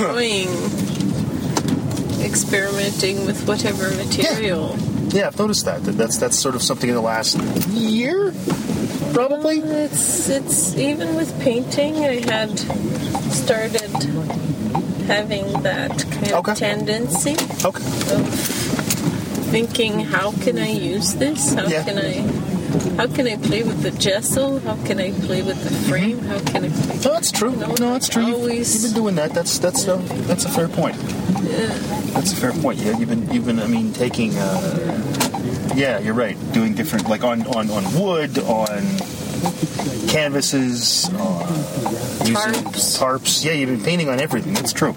enjoying 0.00 0.48
experimenting 2.20 3.24
with 3.26 3.46
whatever 3.46 3.90
material. 3.96 4.76
yeah, 5.08 5.20
Yeah, 5.20 5.26
I've 5.28 5.38
noticed 5.38 5.64
that. 5.66 5.84
that. 5.84 5.92
That's 5.92 6.18
that's 6.18 6.38
sort 6.38 6.54
of 6.54 6.62
something 6.62 6.88
in 6.88 6.94
the 6.96 7.00
last 7.02 7.38
year, 7.70 8.32
probably. 9.14 9.58
It's 9.60 10.28
it's 10.28 10.74
even 10.76 11.14
with 11.16 11.32
painting. 11.40 11.96
I 12.04 12.20
had 12.30 12.58
started 13.32 13.90
having 15.08 15.46
that 15.62 15.90
kind 16.10 16.32
Okay. 16.32 16.52
of 16.52 16.58
tendency 16.58 17.36
Okay. 17.64 17.82
of 18.14 18.28
thinking, 19.50 20.00
how 20.00 20.32
can 20.44 20.58
I 20.58 20.70
use 20.70 21.14
this? 21.14 21.54
How 21.54 21.66
Yeah. 21.66 21.82
can 21.84 21.98
I 21.98 22.22
how 22.98 23.06
can 23.06 23.26
I 23.26 23.36
play 23.36 23.62
with 23.62 23.80
the 23.82 23.90
gesso? 23.92 24.58
How 24.60 24.76
can 24.84 25.00
I 25.00 25.10
play 25.26 25.40
with 25.40 25.56
the 25.64 25.70
frame? 25.88 26.20
How 26.28 26.38
can 26.40 26.64
I 26.66 26.68
play 26.68 26.96
No, 27.04 27.12
that's 27.14 27.32
true. 27.32 27.52
No, 27.56 27.68
No, 27.80 27.92
that's 27.94 28.08
true. 28.10 28.26
You've, 28.26 28.34
always- 28.40 28.74
you've 28.74 28.92
been 28.92 29.02
doing 29.02 29.14
that. 29.16 29.32
That's 29.32 29.58
that's 29.58 29.86
a, 29.88 29.96
that's 30.28 30.44
a 30.44 30.50
fair 30.50 30.68
point. 30.68 30.96
Yeah. 31.48 31.72
That's 32.12 32.32
a 32.32 32.36
fair 32.36 32.52
point. 32.52 32.78
Yeah, 32.80 32.98
you've 32.98 33.08
been 33.08 33.24
you've 33.32 33.46
been. 33.46 33.58
I 33.60 33.66
mean, 33.66 33.92
taking. 33.94 34.36
Uh, 34.36 34.60
yeah, 35.74 35.98
you're 35.98 36.14
right. 36.14 36.36
Doing 36.52 36.74
different, 36.74 37.08
like 37.08 37.24
on 37.24 37.46
on 37.56 37.70
on 37.70 37.84
wood, 37.98 38.38
on 38.40 38.82
canvases, 40.08 41.08
uh, 41.14 41.46
using 42.28 42.52
Tarps. 42.64 42.98
tarps. 42.98 43.44
Yeah, 43.44 43.52
you've 43.52 43.70
been 43.70 43.82
painting 43.82 44.08
on 44.08 44.20
everything. 44.20 44.54
That's 44.54 44.72
true. 44.72 44.92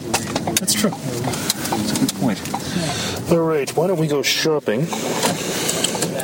That's 0.60 0.74
true. 0.74 0.92
That's 0.92 1.92
a 1.92 2.00
good 2.00 2.14
point. 2.16 3.32
All 3.32 3.40
right. 3.40 3.70
Why 3.76 3.88
don't 3.88 4.00
we 4.00 4.08
go 4.08 4.22
shopping 4.22 4.88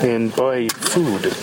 and 0.02 0.36
buy 0.36 0.68
food? 0.70 1.34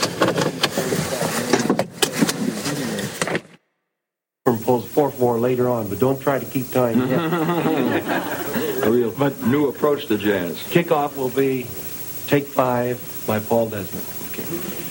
pulls 4.65 4.87
fourth 4.87 5.21
more 5.21 5.39
later 5.39 5.69
on, 5.69 5.89
but 5.89 5.99
don't 5.99 6.21
try 6.21 6.39
to 6.39 6.47
keep 6.47 6.71
time 6.71 7.07
yet. 7.07 7.21
A 8.83 8.91
real 8.91 9.13
new 9.47 9.69
approach 9.69 10.07
to 10.07 10.19
jazz. 10.19 10.57
Kickoff 10.71 11.17
will 11.17 11.29
be 11.29 11.67
Take 12.27 12.47
Five 12.47 12.99
by 13.27 13.39
Paul 13.39 13.69
Desmond. 13.69 14.05
Thank 14.05 14.84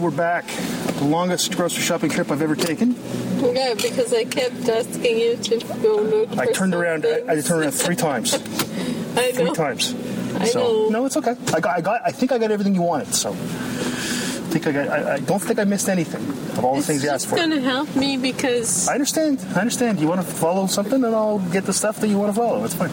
we're 0.00 0.10
back. 0.10 0.46
The 0.98 1.04
longest 1.04 1.56
grocery 1.56 1.82
shopping 1.82 2.10
trip 2.10 2.30
I've 2.30 2.42
ever 2.42 2.56
taken. 2.56 2.94
Yeah, 3.40 3.74
because 3.74 4.12
I 4.12 4.24
kept 4.24 4.68
asking 4.68 5.18
you 5.18 5.36
to 5.36 5.58
go 5.82 5.96
look. 5.96 6.36
I 6.38 6.50
turned 6.52 6.74
around. 6.74 7.06
I, 7.06 7.22
I 7.28 7.40
turned 7.40 7.62
around 7.62 7.72
three 7.72 7.96
times. 7.96 8.34
I 9.16 9.32
Three 9.32 9.44
know. 9.44 9.54
times. 9.54 9.94
I 10.36 10.46
so 10.46 10.60
know. 10.60 10.88
no, 10.90 11.06
it's 11.06 11.16
okay. 11.16 11.34
I 11.54 11.60
got, 11.60 11.76
I 11.76 11.80
got. 11.80 12.00
I 12.04 12.10
think 12.12 12.32
I 12.32 12.38
got 12.38 12.50
everything 12.50 12.74
you 12.74 12.82
wanted. 12.82 13.12
So 13.14 13.30
I 13.30 13.34
think 14.52 14.66
I 14.66 14.72
got. 14.72 14.88
I, 14.88 15.14
I 15.14 15.18
don't 15.20 15.40
think 15.40 15.58
I 15.58 15.64
missed 15.64 15.88
anything 15.88 16.22
of 16.58 16.64
all 16.64 16.72
the 16.74 16.78
It's 16.78 16.86
things 16.86 17.02
you 17.02 17.10
asked 17.10 17.26
for. 17.28 17.34
It's 17.36 17.42
gonna 17.44 17.60
help 17.60 17.94
me 17.96 18.16
because 18.16 18.88
I 18.88 18.94
understand. 18.94 19.44
I 19.54 19.60
understand. 19.60 20.00
You 20.00 20.06
want 20.08 20.20
to 20.20 20.26
follow 20.26 20.66
something, 20.66 21.02
and 21.04 21.14
I'll 21.14 21.40
get 21.50 21.64
the 21.64 21.72
stuff 21.72 21.98
that 22.00 22.08
you 22.08 22.18
want 22.18 22.34
to 22.34 22.40
follow. 22.40 22.64
It's 22.64 22.74
fine. 22.74 22.90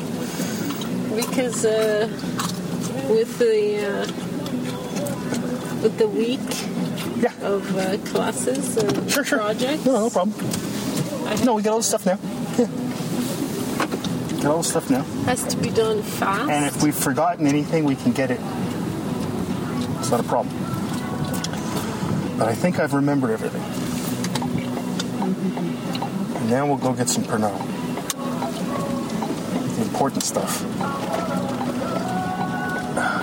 because 1.15 1.65
uh, 1.65 2.07
with 3.09 3.37
the 3.37 3.85
uh, 3.85 4.07
with 5.83 5.97
the 5.99 6.07
week. 6.07 6.39
Of 7.51 7.77
uh, 7.77 7.97
classes 8.11 8.77
and 8.77 9.11
Sure, 9.11 9.23
sure. 9.23 9.39
projects. 9.39 9.85
No, 9.85 9.93
no 9.99 10.09
problem. 10.09 10.35
I 11.27 11.35
No, 11.43 11.55
we 11.55 11.61
got 11.61 11.71
all 11.71 11.77
the 11.79 11.83
stuff 11.83 12.05
now. 12.05 12.17
Yeah. 12.57 12.67
Get 14.37 14.45
all 14.45 14.57
the 14.59 14.63
stuff 14.63 14.89
now. 14.89 15.01
has 15.25 15.43
to 15.45 15.57
be 15.57 15.69
done 15.69 16.01
fast. 16.03 16.49
And 16.49 16.65
if 16.65 16.81
we've 16.83 16.95
forgotten 16.95 17.47
anything, 17.47 17.83
we 17.85 17.95
can 17.95 18.11
get 18.11 18.29
it. 18.31 18.39
It's 19.99 20.11
not 20.11 20.19
a 20.19 20.23
problem. 20.23 20.55
But 22.37 22.47
I 22.47 22.53
think 22.53 22.79
I've 22.79 22.93
remembered 22.93 23.31
everything. 23.31 23.63
And 26.37 26.49
now 26.49 26.67
we'll 26.67 26.77
go 26.77 26.93
get 26.93 27.09
some 27.09 27.23
Pernod. 27.23 27.57
The 29.75 29.81
important 29.81 30.23
stuff. 30.23 30.63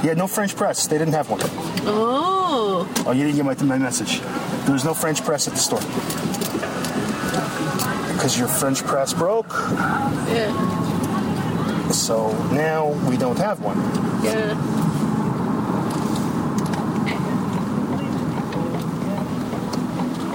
Yeah, 0.04 0.14
no 0.14 0.26
French 0.26 0.54
press. 0.56 0.86
They 0.88 0.98
didn't 0.98 1.14
have 1.14 1.30
one. 1.30 1.40
oh, 1.86 2.33
Oh, 2.46 3.12
you 3.14 3.24
didn't 3.24 3.36
get 3.36 3.44
my, 3.44 3.54
my 3.66 3.78
message. 3.78 4.20
There 4.64 4.72
was 4.72 4.84
no 4.84 4.92
French 4.94 5.22
press 5.24 5.48
at 5.48 5.54
the 5.54 5.60
store. 5.60 5.80
Because 8.12 8.38
your 8.38 8.48
French 8.48 8.82
press 8.84 9.12
broke, 9.12 9.50
yeah, 10.30 10.50
so 11.90 12.32
now 12.52 12.88
we 13.08 13.16
don't 13.16 13.38
have 13.38 13.60
one. 13.60 13.76
yeah. 14.24 14.54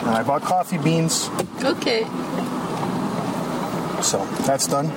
And 0.01 0.09
I 0.17 0.23
bought 0.23 0.41
coffee 0.41 0.77
beans, 0.77 1.29
Okay. 1.63 2.03
so 4.01 4.25
that's 4.45 4.67
done. 4.67 4.87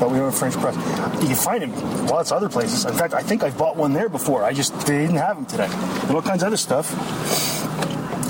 But 0.00 0.10
we 0.10 0.18
don't 0.18 0.30
have 0.30 0.38
French 0.38 0.54
press. 0.56 0.74
You 1.22 1.28
can 1.28 1.36
find 1.36 1.62
them 1.62 2.06
lots 2.06 2.30
of 2.30 2.36
other 2.36 2.48
places. 2.48 2.84
In 2.84 2.94
fact, 2.94 3.14
I 3.14 3.22
think 3.22 3.42
I've 3.42 3.56
bought 3.56 3.76
one 3.76 3.92
there 3.92 4.08
before. 4.08 4.42
I 4.44 4.52
just 4.52 4.72
they 4.86 4.98
didn't 4.98 5.16
have 5.16 5.36
them 5.36 5.46
today. 5.46 5.68
And 5.70 6.10
all 6.10 6.22
kinds 6.22 6.42
of 6.42 6.48
other 6.48 6.56
stuff, 6.56 6.92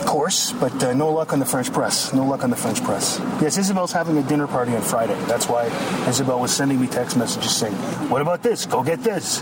of 0.00 0.04
course, 0.06 0.52
but 0.52 0.72
uh, 0.84 0.92
no 0.92 1.10
luck 1.10 1.32
on 1.32 1.38
the 1.38 1.46
French 1.46 1.72
press. 1.72 2.12
No 2.12 2.24
luck 2.24 2.44
on 2.44 2.50
the 2.50 2.56
French 2.56 2.82
press. 2.84 3.18
Yes, 3.40 3.56
Isabel's 3.58 3.92
having 3.92 4.16
a 4.18 4.22
dinner 4.22 4.46
party 4.46 4.74
on 4.76 4.82
Friday. 4.82 5.18
That's 5.26 5.48
why 5.48 5.66
Isabel 6.08 6.38
was 6.40 6.52
sending 6.54 6.80
me 6.80 6.86
text 6.86 7.16
messages 7.16 7.56
saying, 7.56 7.74
"What 8.10 8.20
about 8.20 8.42
this? 8.42 8.66
Go 8.66 8.82
get 8.82 9.02
this." 9.02 9.40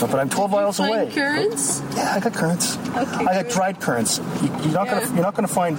But 0.00 0.14
I'm 0.14 0.30
12 0.30 0.50
miles 0.52 0.78
away. 0.78 1.10
currants. 1.12 1.82
Yeah, 1.96 2.14
I 2.14 2.20
got 2.20 2.32
currants. 2.32 2.76
Okay, 2.78 3.26
I 3.26 3.42
got 3.42 3.48
dried 3.50 3.80
currants. 3.80 4.18
You, 4.40 4.48
you're 4.62 4.72
not 4.72 4.86
Yeah. 4.86 5.00
gonna 5.00 5.06
you're 5.14 5.22
not 5.24 5.34
gonna 5.34 5.48
find 5.48 5.76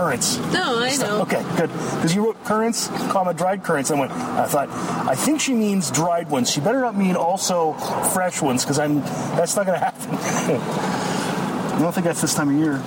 currants. 0.00 0.38
No, 0.54 0.78
I 0.78 0.96
know. 0.96 1.20
Okay, 1.22 1.42
good. 1.58 1.68
Because 1.68 2.14
you 2.14 2.24
wrote 2.24 2.42
currants, 2.44 2.88
comma 3.12 3.34
dried 3.34 3.62
currants. 3.62 3.90
I 3.90 4.00
went. 4.00 4.12
I 4.12 4.46
thought. 4.46 4.70
I 4.70 5.14
think 5.14 5.42
she 5.42 5.52
means 5.52 5.90
dried 5.90 6.30
ones. 6.30 6.50
She 6.50 6.60
better 6.60 6.80
not 6.80 6.96
mean 6.96 7.16
also 7.16 7.74
fresh 8.14 8.40
ones 8.40 8.64
because 8.64 8.78
I'm. 8.78 9.00
That's 9.36 9.56
not 9.56 9.66
going 9.66 9.78
to 9.80 9.84
happen. 9.84 10.08
I 10.14 11.78
don't 11.82 11.92
think 11.92 12.06
that's 12.06 12.22
this 12.22 12.32
time 12.34 12.48
of 12.48 12.54
year. 12.54 12.82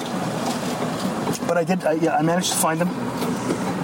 But 1.47 1.57
I 1.57 1.63
did. 1.63 1.83
I, 1.83 1.93
yeah, 1.93 2.17
I 2.17 2.23
managed 2.23 2.51
to 2.51 2.57
find 2.57 2.81
them. 2.81 2.89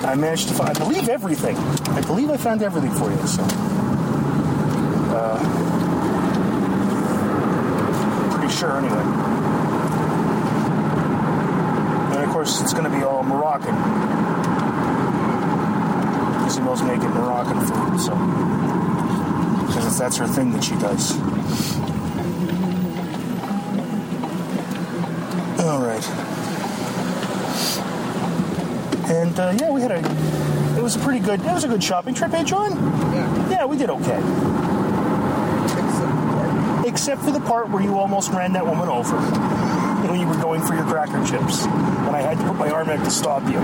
I 0.06 0.16
managed 0.16 0.48
to 0.48 0.56
find. 0.56 0.76
I 0.76 0.80
believe 0.80 1.08
everything. 1.08 1.56
I 1.56 2.02
believe 2.02 2.32
I 2.32 2.38
found 2.38 2.64
everything 2.64 2.92
for 2.92 3.12
you. 3.12 3.28
So. 3.28 3.44
Uh, 5.14 5.38
pretty 8.40 8.54
sure 8.56 8.76
anyway. 8.78 9.59
Course, 12.40 12.62
it's 12.62 12.72
going 12.72 12.90
to 12.90 12.98
be 12.98 13.04
all 13.04 13.22
Moroccan. 13.22 13.76
Isabel's 16.48 16.82
making 16.84 17.10
Moroccan 17.10 17.60
food, 17.60 18.00
so 18.00 18.16
because 19.68 20.00
that's 20.00 20.16
her 20.16 20.26
thing 20.26 20.54
that 20.54 20.64
she 20.64 20.72
does. 20.76 21.20
All 25.66 25.82
right. 25.82 26.08
And 29.10 29.38
uh, 29.38 29.58
yeah, 29.60 29.70
we 29.72 29.82
had 29.82 29.92
a. 29.92 30.78
It 30.78 30.82
was 30.82 30.96
a 30.96 31.00
pretty 31.00 31.20
good. 31.20 31.42
It 31.42 31.52
was 31.52 31.66
a 31.66 31.68
good 31.68 31.84
shopping 31.84 32.14
trip, 32.14 32.34
eh, 32.34 32.44
John? 32.44 32.72
Yeah. 32.72 33.50
Yeah, 33.50 33.66
we 33.66 33.76
did 33.76 33.90
okay. 33.90 34.60
Except 36.90 37.22
for 37.22 37.30
the 37.30 37.40
part 37.40 37.70
where 37.70 37.84
you 37.84 38.00
almost 38.00 38.32
ran 38.32 38.54
that 38.54 38.66
woman 38.66 38.90
over 38.90 39.16
when 40.10 40.20
you 40.20 40.26
were 40.26 40.42
going 40.42 40.60
for 40.60 40.74
your 40.74 40.86
cracker 40.86 41.24
chips, 41.24 41.66
and 41.66 42.16
I 42.16 42.22
had 42.22 42.40
to 42.40 42.48
put 42.48 42.58
my 42.58 42.72
arm 42.72 42.90
out 42.90 43.06
to 43.06 43.12
stop 43.12 43.44
you, 43.44 43.60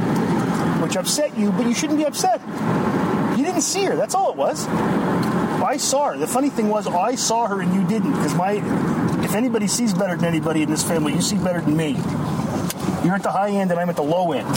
which 0.80 0.96
upset 0.96 1.36
you, 1.36 1.52
but 1.52 1.66
you 1.66 1.74
shouldn't 1.74 1.98
be 1.98 2.06
upset. 2.06 2.40
You 3.36 3.44
didn't 3.44 3.64
see 3.64 3.84
her. 3.86 3.96
That's 3.96 4.14
all 4.14 4.30
it 4.30 4.38
was. 4.38 4.68
I 4.68 5.78
saw 5.78 6.12
her. 6.12 6.18
The 6.20 6.28
funny 6.28 6.52
thing 6.52 6.70
was, 6.70 6.86
I 6.86 7.16
saw 7.16 7.48
her 7.48 7.62
and 7.62 7.74
you 7.74 7.84
didn't, 7.88 8.12
because 8.12 8.36
my. 8.36 8.62
If 9.24 9.34
anybody 9.34 9.68
sees 9.68 9.92
better 9.92 10.16
than 10.16 10.26
anybody 10.26 10.62
in 10.62 10.70
this 10.70 10.84
family, 10.84 11.14
you 11.14 11.22
see 11.22 11.38
better 11.38 11.62
than 11.62 11.76
me. 11.76 11.94
You're 13.04 13.16
at 13.16 13.24
the 13.24 13.32
high 13.32 13.50
end 13.50 13.72
and 13.72 13.80
I'm 13.80 13.90
at 13.90 13.96
the 13.96 14.04
low 14.04 14.34
end. 14.34 14.48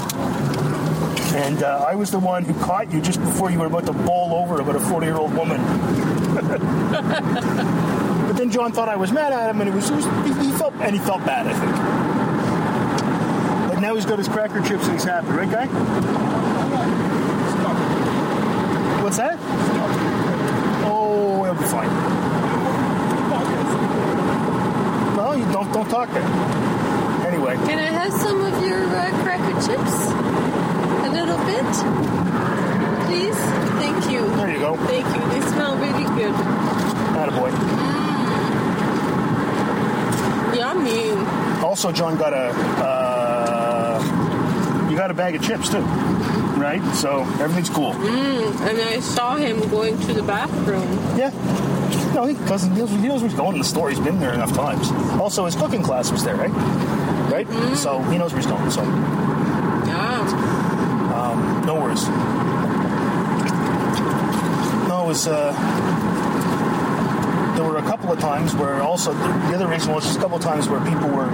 And 1.35 1.62
uh, 1.62 1.87
I 1.88 1.94
was 1.94 2.11
the 2.11 2.18
one 2.18 2.44
who 2.44 2.52
caught 2.62 2.92
you 2.92 3.00
just 3.00 3.18
before 3.18 3.50
you 3.50 3.61
were 3.61 3.66
about 3.66 3.87
to 3.87 3.94
bowl 3.94 4.35
over 4.35 4.61
about 4.61 4.76
a 4.76 4.81
40 4.81 5.07
year 5.07 5.16
old 5.16 5.33
woman. 5.33 5.59
then 8.48 8.54
John 8.54 8.72
thought 8.72 8.88
I 8.88 8.96
was 8.96 9.12
mad 9.12 9.32
at 9.32 9.50
him, 9.50 9.61
and 9.61 9.68
it 9.68 9.74
was, 9.74 9.90
it 9.90 9.96
was 9.96 10.04
he, 10.04 10.32
he 10.46 10.52
felt 10.56 10.74
and 10.80 10.94
he 10.94 11.00
felt 11.00 11.24
bad, 11.24 11.46
I 11.46 11.52
think. 11.52 11.72
But 13.74 13.80
now 13.80 13.94
he's 13.94 14.06
got 14.06 14.18
his 14.18 14.28
cracker 14.28 14.61
chips 14.62 14.84
and 14.84 14.92
he's 14.94 15.04
happy, 15.04 15.28
right, 15.28 15.50
guy? 15.50 15.66
What's 19.02 19.18
that? 19.18 19.38
Oh, 20.87 21.44
it'll 21.44 21.54
be 21.56 21.64
fine. 21.64 21.88
No, 25.16 25.32
you 25.32 25.44
don't 25.52 25.72
don't 25.72 25.90
talk 25.90 26.11
there. 26.11 26.22
Anyway, 27.26 27.56
Can 27.66 27.78
I 27.78 27.90
have 27.90 28.12
some 28.12 28.40
of 28.40 28.64
your 28.64 28.84
uh, 28.84 29.11
cracker 29.22 29.54
chips? 29.66 30.12
A 31.04 31.11
little 31.11 31.38
bit, 31.44 31.66
please. 33.06 33.37
Thank 33.78 34.11
you. 34.11 34.26
there 34.37 34.50
you 34.50 34.58
go. 34.58 34.76
Thank 34.87 35.06
you. 35.06 35.20
They 35.28 35.40
smell 35.48 35.76
really 35.76 36.04
good. 36.16 36.34
Attaboy. 37.14 37.88
Yummy. 40.74 41.11
Also, 41.64 41.90
John 41.92 42.16
got 42.18 42.33
a 42.35 42.50
uh, 42.85 44.88
you 44.90 44.96
got 44.96 45.11
a 45.11 45.14
bag 45.14 45.35
of 45.35 45.42
chips 45.42 45.70
too, 45.70 45.81
right? 46.61 46.83
So 46.94 47.22
everything's 47.40 47.70
cool. 47.70 47.92
And 47.92 48.78
I 48.81 49.00
saw 49.00 49.37
him 49.37 49.61
going 49.70 49.98
to 50.00 50.12
the 50.12 50.22
bathroom. 50.22 50.87
Yeah. 51.16 51.31
No, 52.14 52.26
he 52.26 52.35
doesn't. 52.35 52.72
He 52.72 52.78
knows, 52.81 52.90
he 52.90 52.96
knows 53.09 53.20
where 53.22 53.31
he's 53.31 53.38
going 53.38 53.54
in 53.54 53.59
the 53.61 53.64
store. 53.64 53.88
He's 53.88 54.00
been 54.00 54.20
there 54.20 54.35
enough 54.35 54.52
times. 54.52 54.90
Also, 55.20 55.46
his 55.46 55.54
cooking 55.54 55.83
class 55.83 56.11
was 56.12 56.22
there, 56.24 56.37
right? 56.37 56.50
Right. 57.33 57.48
So 57.76 58.00
he 58.02 58.18
knows 58.18 58.33
where 58.33 58.42
he's 58.42 58.50
going. 58.50 58.70
So 58.70 58.83
Yeah. 58.83 60.24
no 61.64 61.74
worries. 61.81 62.07
No, 64.88 65.04
it 65.04 65.09
was. 65.09 65.26
Uh, 65.28 65.54
were 67.79 67.87
a 67.87 67.91
couple 67.91 68.12
of 68.12 68.19
times 68.19 68.55
where 68.55 68.83
also 68.83 69.12
the 69.12 69.55
other 69.55 69.67
reason 69.67 69.93
was 69.93 70.05
just 70.05 70.19
a 70.19 70.21
couple 70.21 70.37
of 70.37 70.43
times 70.43 70.69
where 70.69 70.81
people 70.81 71.09
were 71.09 71.29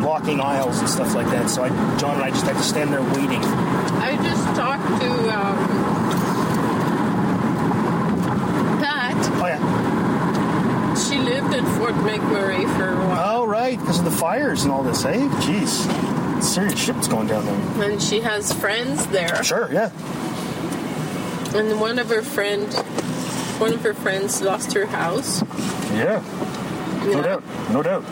blocking 0.00 0.40
aisles 0.40 0.78
and 0.78 0.88
stuff 0.88 1.14
like 1.14 1.26
that. 1.28 1.48
So 1.48 1.64
I, 1.64 1.68
John 1.98 2.16
and 2.16 2.24
I 2.24 2.30
just 2.30 2.44
had 2.44 2.56
to 2.56 2.62
stand 2.62 2.92
there 2.92 3.02
waiting. 3.02 3.42
I 3.42 4.16
just 4.22 4.44
talked 4.56 5.00
to 5.00 5.10
um, 5.38 5.56
Pat. 8.80 9.16
Oh 9.40 9.46
yeah. 9.46 10.94
She 10.94 11.18
lived 11.18 11.54
in 11.54 11.64
Fort 11.78 11.94
McMurray 11.94 12.64
for 12.76 12.88
a 12.90 12.96
while. 13.08 13.42
Oh 13.42 13.46
right, 13.46 13.78
because 13.78 13.98
of 13.98 14.04
the 14.04 14.10
fires 14.10 14.64
and 14.64 14.72
all 14.72 14.82
this. 14.82 15.04
Eh? 15.04 15.28
Jeez, 15.40 16.42
serious 16.42 16.78
shit's 16.78 17.08
going 17.08 17.28
down 17.28 17.46
there. 17.46 17.90
And 17.90 18.02
she 18.02 18.20
has 18.20 18.52
friends 18.52 19.06
there. 19.06 19.42
Sure. 19.42 19.72
Yeah. 19.72 19.90
And 21.54 21.78
one 21.80 21.98
of 21.98 22.08
her 22.08 22.22
friend, 22.22 22.66
one 23.62 23.72
of 23.72 23.82
her 23.82 23.94
friends 23.94 24.42
lost 24.42 24.72
her 24.72 24.86
house. 24.86 25.40
Yeah. 25.94 26.20
No 27.04 27.10
Yeah. 27.12 27.22
doubt. 27.22 27.42
No 27.70 27.80
doubt. 27.82 28.04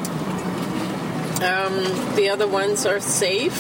Um, 1.43 1.75
the 2.15 2.29
other 2.31 2.47
ones 2.47 2.87
are 2.87 3.01
safe 3.01 3.59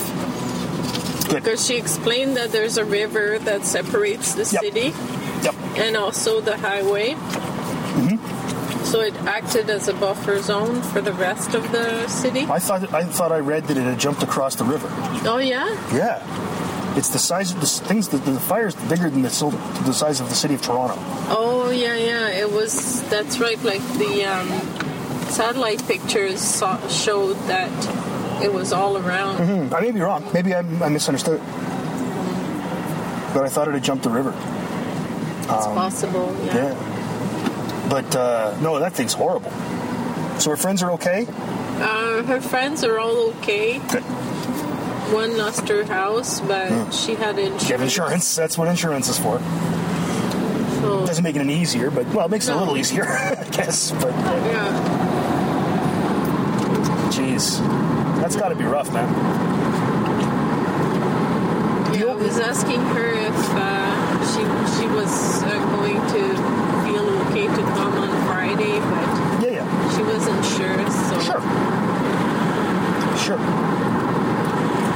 Good. 1.28 1.42
because 1.42 1.66
she 1.66 1.76
explained 1.76 2.36
that 2.36 2.52
there's 2.52 2.76
a 2.78 2.84
river 2.84 3.38
that 3.40 3.66
separates 3.66 4.34
the 4.34 4.44
Yep. 4.44 4.62
city 4.62 4.94
Yep. 5.42 5.54
and 5.78 5.96
also 5.96 6.40
the 6.40 6.56
highway. 6.58 7.14
Mm-hmm. 7.14 8.84
So 8.84 9.00
it 9.00 9.14
acted 9.26 9.68
as 9.70 9.88
a 9.88 9.92
buffer 9.94 10.40
zone 10.42 10.82
for 10.92 11.00
the 11.00 11.12
rest 11.12 11.54
of 11.54 11.72
the 11.72 12.06
city. 12.08 12.46
I 12.48 12.58
thought 12.60 12.92
I 12.94 13.02
thought 13.04 13.32
I 13.32 13.38
read 13.40 13.66
that 13.68 13.76
it 13.76 13.82
had 13.84 13.98
jumped 13.98 14.22
across 14.22 14.54
the 14.54 14.64
river. 14.64 14.88
Oh 15.26 15.38
yeah. 15.38 15.68
Yeah, 15.92 16.18
it's 16.96 17.10
the 17.10 17.18
size 17.18 17.52
of 17.52 17.60
the 17.60 17.66
things. 17.66 18.08
The, 18.08 18.18
the 18.18 18.56
is 18.66 18.74
bigger 18.74 19.08
than 19.10 19.22
the, 19.22 19.28
the 19.84 19.92
size 19.92 20.20
of 20.20 20.28
the 20.28 20.34
city 20.34 20.54
of 20.54 20.62
Toronto. 20.62 20.94
Oh 21.28 21.70
yeah, 21.70 21.96
yeah. 21.96 22.28
It 22.28 22.50
was. 22.50 23.02
That's 23.10 23.38
right. 23.38 23.62
Like 23.62 23.82
the 23.98 24.24
um, 24.24 24.48
satellite 25.30 25.86
pictures 25.86 26.40
saw, 26.40 26.78
showed 26.88 27.36
that 27.46 27.70
it 28.42 28.52
was 28.52 28.72
all 28.72 28.96
around. 28.96 29.36
Hmm, 29.36 29.74
I 29.74 29.80
may 29.80 29.90
be 29.92 30.00
wrong. 30.00 30.28
Maybe 30.34 30.54
I, 30.54 30.58
I 30.58 30.88
misunderstood. 30.88 31.40
But 33.32 33.44
I 33.44 33.48
thought 33.48 33.68
it 33.68 33.74
had 33.74 33.84
jumped 33.84 34.02
the 34.04 34.10
river. 34.10 34.34
It's 35.42 35.66
possible. 35.66 36.36
Yeah. 36.46 36.54
Yeah. 36.74 37.86
But 37.88 38.16
uh, 38.16 38.56
no, 38.60 38.78
that 38.78 38.92
thing's 38.92 39.14
horrible. 39.14 39.50
So 40.40 40.50
her 40.50 40.56
friends 40.56 40.82
are 40.82 40.92
okay. 40.92 41.26
Uh, 41.28 42.22
her 42.24 42.40
friends 42.40 42.82
are 42.84 42.98
all 42.98 43.30
okay. 43.30 43.78
Good. 43.78 44.04
One 45.12 45.36
lost 45.36 45.68
her 45.68 45.84
house, 45.84 46.40
but 46.40 46.90
she 46.92 47.14
had 47.14 47.38
insurance. 47.38 47.68
You 47.68 47.72
have 47.74 47.82
insurance. 47.82 48.36
That's 48.36 48.56
what 48.56 48.68
insurance 48.68 49.08
is 49.08 49.18
for. 49.18 49.38
So, 50.80 51.04
Doesn't 51.06 51.24
make 51.24 51.36
it 51.36 51.40
any 51.40 51.60
easier, 51.60 51.90
but 51.90 52.06
well, 52.14 52.26
it 52.26 52.30
makes 52.30 52.48
it 52.48 52.54
a 52.54 52.58
little 52.58 52.76
easier, 52.76 53.04
I 53.08 53.44
guess. 53.50 53.90
But 53.92 54.12
yeah. 54.14 54.70
jeez, 57.10 57.58
that's 58.20 58.36
got 58.36 58.48
to 58.50 58.54
be 58.54 58.64
rough, 58.64 58.90
man. 58.92 59.08
Yeah, 61.94 62.06
I 62.12 62.14
was 62.14 62.38
asking 62.38 62.80
her 62.80 63.10
if 63.12 63.50
uh, 63.54 64.24
she 64.30 64.42
she 64.80 64.86
was 64.94 65.42
uh, 65.42 65.48
going 65.76 65.96
to 66.14 66.22
feel 66.86 67.04
okay 67.26 67.46
to 67.48 67.62
come 67.76 67.94
on 67.98 68.10
Friday, 68.26 68.78
but 68.78 69.08
Yeah, 69.44 69.50
yeah, 69.58 69.66
she 69.96 70.02
wasn't 70.02 70.44
sure. 70.54 70.78
So 70.88 71.14
sure, 71.20 71.42
sure. 73.26 73.40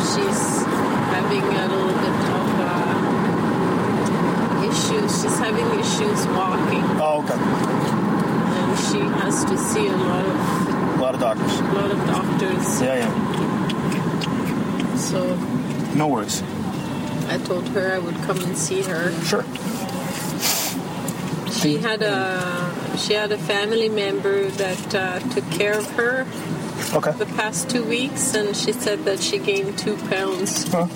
she's 0.08 0.42
having 1.12 1.42
a 1.44 1.66
little 1.68 1.98
bit 1.98 2.18
of 2.32 2.48
uh, 2.64 2.70
issues. 4.70 5.10
She's 5.22 5.38
having 5.38 5.68
issues 5.78 6.20
walking, 6.28 6.84
Oh, 7.02 7.20
okay. 7.24 7.38
and 8.58 8.78
she 8.88 9.00
has 9.20 9.44
to 9.44 9.56
see 9.58 9.86
a 9.88 9.96
lot 9.96 10.24
of 10.24 10.36
A 10.98 11.02
lot 11.02 11.14
of 11.14 11.20
doctors. 11.20 11.60
a 11.60 11.62
lot 11.74 11.90
of 11.90 11.98
doctors. 12.06 12.80
Yeah, 12.80 12.96
yeah. 13.02 13.10
So 14.96 15.18
No 15.96 16.06
worries. 16.08 16.42
I 17.26 17.33
told 17.44 17.68
her 17.70 17.92
I 17.94 17.98
would 17.98 18.16
come 18.26 18.38
and 18.40 18.56
see 18.56 18.82
her. 18.82 19.12
Sure. 19.24 19.44
She 21.52 21.76
had 21.78 22.02
a 22.02 22.96
she 22.98 23.14
had 23.14 23.32
a 23.32 23.38
family 23.38 23.88
member 23.88 24.48
that 24.50 24.94
uh, 24.94 25.18
took 25.30 25.48
care 25.50 25.78
of 25.78 25.88
her 25.92 26.26
Okay. 26.92 27.12
the 27.12 27.26
past 27.36 27.70
two 27.70 27.84
weeks, 27.84 28.34
and 28.34 28.54
she 28.56 28.72
said 28.72 29.04
that 29.04 29.20
she 29.20 29.38
gained 29.38 29.78
two 29.78 29.96
pounds 30.08 30.68
Well, 30.72 30.86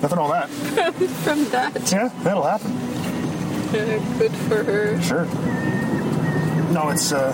nothing 0.00 0.18
all 0.18 0.30
that. 0.30 0.48
from 1.24 1.44
that. 1.50 1.90
Yeah, 1.92 2.08
that'll 2.22 2.42
happen. 2.44 2.72
Uh, 2.72 4.18
good 4.18 4.32
for 4.48 4.62
her. 4.64 5.00
Sure. 5.02 5.24
No, 6.72 6.88
it's 6.90 7.12
uh, 7.12 7.32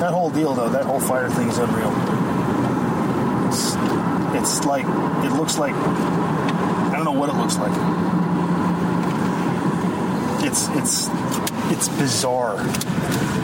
that 0.00 0.12
whole 0.12 0.30
deal 0.30 0.54
though. 0.54 0.68
That 0.68 0.84
whole 0.84 1.00
fire 1.00 1.28
thing 1.30 1.48
is 1.48 1.58
unreal. 1.58 1.90
It's, 4.40 4.64
like 4.64 4.84
it 5.24 5.32
looks 5.36 5.58
like 5.58 5.74
I 5.74 6.92
don't 6.94 7.04
know 7.04 7.12
what 7.12 7.28
it 7.28 7.36
looks 7.36 7.56
like. 7.56 7.72
It's 10.42 10.68
it's 10.70 11.08
it's 11.70 11.88
bizarre. 11.88 12.56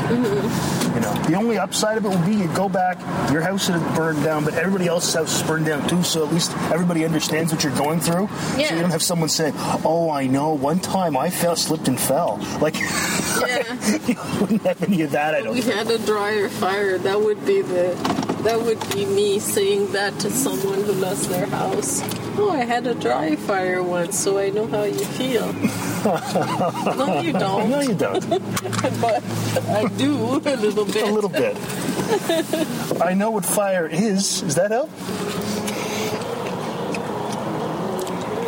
Mm-hmm. 0.07 0.95
You 0.95 1.01
know, 1.01 1.13
the 1.25 1.35
only 1.35 1.59
upside 1.59 1.99
of 1.99 2.05
it 2.07 2.09
would 2.09 2.25
be 2.25 2.35
you 2.35 2.49
go 2.55 2.69
back, 2.69 2.99
your 3.31 3.43
house 3.43 3.69
is 3.69 3.83
burned 3.97 4.23
down, 4.25 4.45
but 4.45 4.55
everybody 4.55 4.87
else's 4.87 5.15
house 5.15 5.41
is 5.41 5.47
burned 5.47 5.67
down 5.67 5.87
too. 5.89 6.03
So 6.03 6.27
at 6.27 6.33
least 6.33 6.53
everybody 6.73 7.05
understands 7.05 7.53
what 7.53 7.63
you're 7.65 7.77
going 7.77 8.01
through. 8.01 8.29
Yeah. 8.57 8.69
So 8.69 8.75
you 8.77 8.81
don't 8.81 8.91
have 8.91 9.03
someone 9.03 9.29
saying, 9.29 9.55
"Oh, 9.85 10.11
I 10.11 10.27
know. 10.27 10.55
One 10.55 10.79
time 10.81 11.17
I 11.17 11.29
fell, 11.31 11.57
slipped, 11.57 11.89
and 11.89 12.01
fell." 12.01 12.41
Like 12.67 12.77
Yeah, 12.77 13.99
you 14.07 14.17
wouldn't 14.41 14.63
have 14.63 14.83
any 14.83 15.03
of 15.03 15.11
that. 15.11 15.35
I 15.35 15.43
don't. 15.43 15.55
we 15.55 15.61
think. 15.61 15.77
had 15.77 15.91
a 15.91 15.99
dryer 16.07 16.49
fire. 16.49 16.97
That 16.99 17.21
would 17.21 17.45
be 17.45 17.61
the 17.61 17.95
that 18.47 18.61
would 18.63 18.79
be 18.95 19.05
me 19.07 19.41
saying 19.41 19.91
that 19.91 20.17
to 20.21 20.31
someone 20.31 20.81
who 20.85 20.93
lost 20.93 21.29
their 21.29 21.47
house. 21.47 22.01
Oh, 22.39 22.51
I 22.51 22.65
had 22.65 22.87
a 22.87 22.95
dry 22.95 23.35
fire 23.35 23.83
once, 23.83 24.17
so 24.17 24.39
I 24.39 24.51
know 24.51 24.69
how 24.69 24.85
you 24.85 25.05
feel. 25.05 25.53
no, 26.97 27.21
you 27.21 27.33
don't. 27.33 27.69
No, 27.69 27.81
you 27.81 27.95
don't. 27.95 28.31
but 29.01 29.25
I 29.69 29.89
do 29.97 30.15
a 30.15 30.55
little 30.55 30.85
bit. 30.85 31.09
A 31.09 31.13
little 31.13 31.29
bit. 31.29 31.57
I 33.03 33.15
know 33.15 33.33
what 33.33 33.45
fire 33.45 33.89
is. 33.89 34.43
Does 34.43 34.55
that 34.55 34.71
help? 34.71 34.91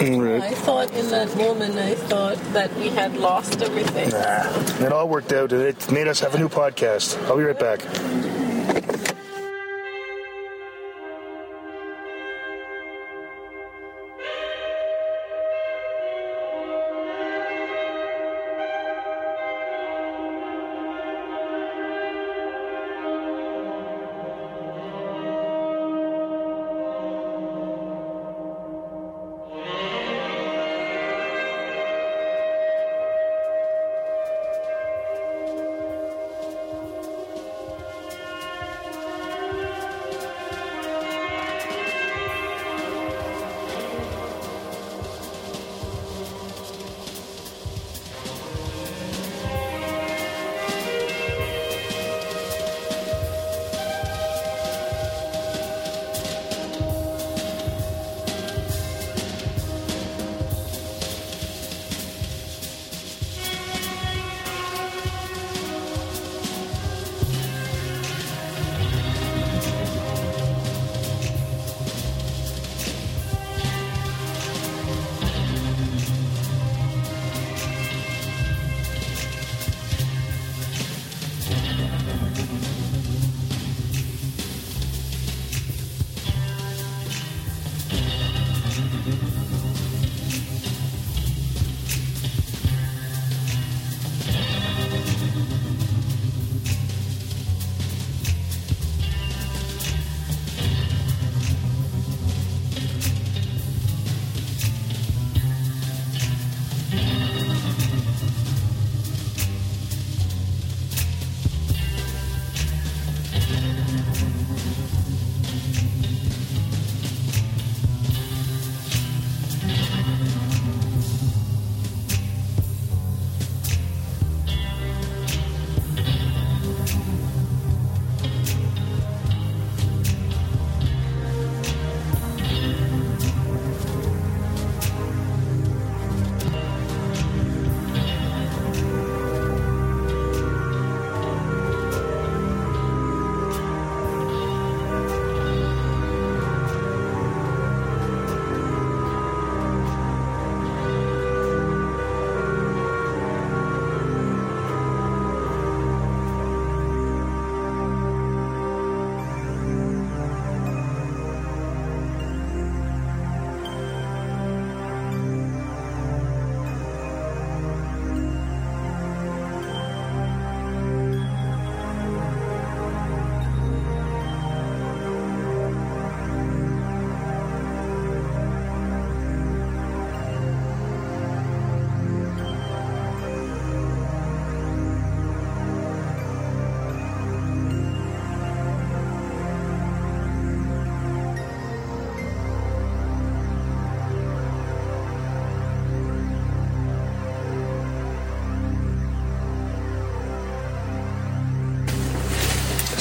I 0.01 0.55
thought 0.55 0.93
in 0.95 1.09
that 1.09 1.37
moment, 1.37 1.75
I 1.75 1.97
thought 1.97 2.39
that 2.53 2.73
we 2.77 2.91
had 2.91 3.17
lost 3.17 3.63
everything. 3.63 4.11
Nah, 4.11 4.87
it 4.87 4.93
all 4.93 5.09
worked 5.09 5.33
out, 5.33 5.51
and 5.51 5.63
it 5.63 5.91
made 5.91 6.07
us 6.07 6.21
have 6.21 6.37
a 6.37 6.39
new 6.39 6.49
podcast. 6.49 7.21
I'll 7.25 7.37
be 7.37 7.43
right 7.43 7.59
back. 7.59 8.48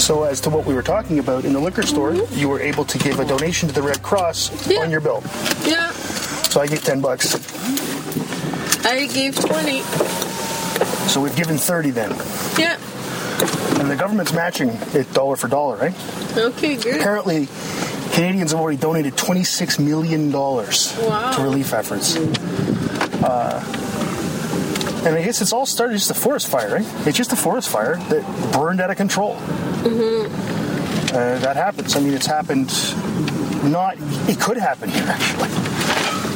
So, 0.07 0.23
as 0.23 0.39
to 0.41 0.49
what 0.49 0.63
we 0.65 0.73
were 0.73 0.81
talking 0.83 1.19
about 1.19 1.43
in 1.43 1.51
the 1.51 1.59
liquor 1.59 1.81
store, 1.83 2.13
you 2.31 2.47
were 2.47 2.61
able 2.61 2.85
to 2.85 2.97
give 2.97 3.19
a 3.19 3.25
donation 3.25 3.67
to 3.67 3.75
the 3.75 3.81
Red 3.81 4.01
Cross 4.01 4.65
Yeah. 4.65 4.79
on 4.79 4.89
your 4.89 5.01
bill. 5.01 5.21
Yeah, 5.65 5.91
So 6.47 6.61
I 6.61 6.67
gave 6.67 6.81
ten 6.81 7.01
bucks. 7.01 7.35
I 8.85 9.05
gave 9.13 9.35
20. 9.35 9.81
So 11.09 11.19
we've 11.19 11.35
given 11.35 11.57
thirty 11.57 11.89
then, 11.89 12.15
Yeah. 12.57 12.77
and 13.81 13.91
the 13.91 13.97
government's 13.97 14.31
matching 14.31 14.69
it 14.93 15.11
dollar 15.13 15.35
for 15.35 15.49
dollar, 15.49 15.75
right? 15.75 15.93
Okay, 16.37 16.77
good. 16.77 17.01
Apparently, 17.01 17.49
Canadians 18.13 18.51
have 18.51 18.61
already 18.61 18.77
donated 18.77 19.17
twenty-six 19.17 19.77
million 19.77 20.31
dollars 20.31 20.93
Wow. 21.01 21.31
to 21.33 21.41
relief 21.41 21.73
efforts. 21.73 22.15
Uh, 22.15 23.61
and 25.05 25.15
I 25.15 25.21
guess 25.21 25.41
it's 25.41 25.51
all 25.51 25.65
started 25.65 25.95
just 25.95 26.11
a 26.11 26.13
forest 26.13 26.47
fire, 26.47 26.75
right? 26.75 26.85
It's 27.05 27.17
just 27.17 27.33
a 27.33 27.35
forest 27.35 27.67
fire 27.67 27.97
that 28.09 28.23
burned 28.53 28.79
out 28.79 28.89
of 28.89 28.95
control. 28.95 29.35
Mm-hmm. 29.87 31.15
Uh, 31.15 31.39
that 31.39 31.55
happens. 31.55 31.95
I 31.95 32.01
mean, 32.01 32.13
it's 32.13 32.25
happened. 32.25 32.67
Not. 33.71 33.95
It 34.29 34.39
could 34.39 34.57
happen 34.57 34.89
here, 34.89 35.05
actually. 35.07 35.49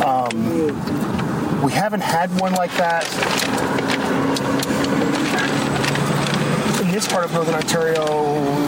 Um, 0.05 1.61
we 1.61 1.71
haven't 1.71 2.01
had 2.01 2.29
one 2.39 2.53
like 2.53 2.71
that 2.77 3.05
in 6.81 6.91
this 6.91 7.07
part 7.07 7.25
of 7.25 7.33
northern 7.33 7.55
Ontario 7.55 8.03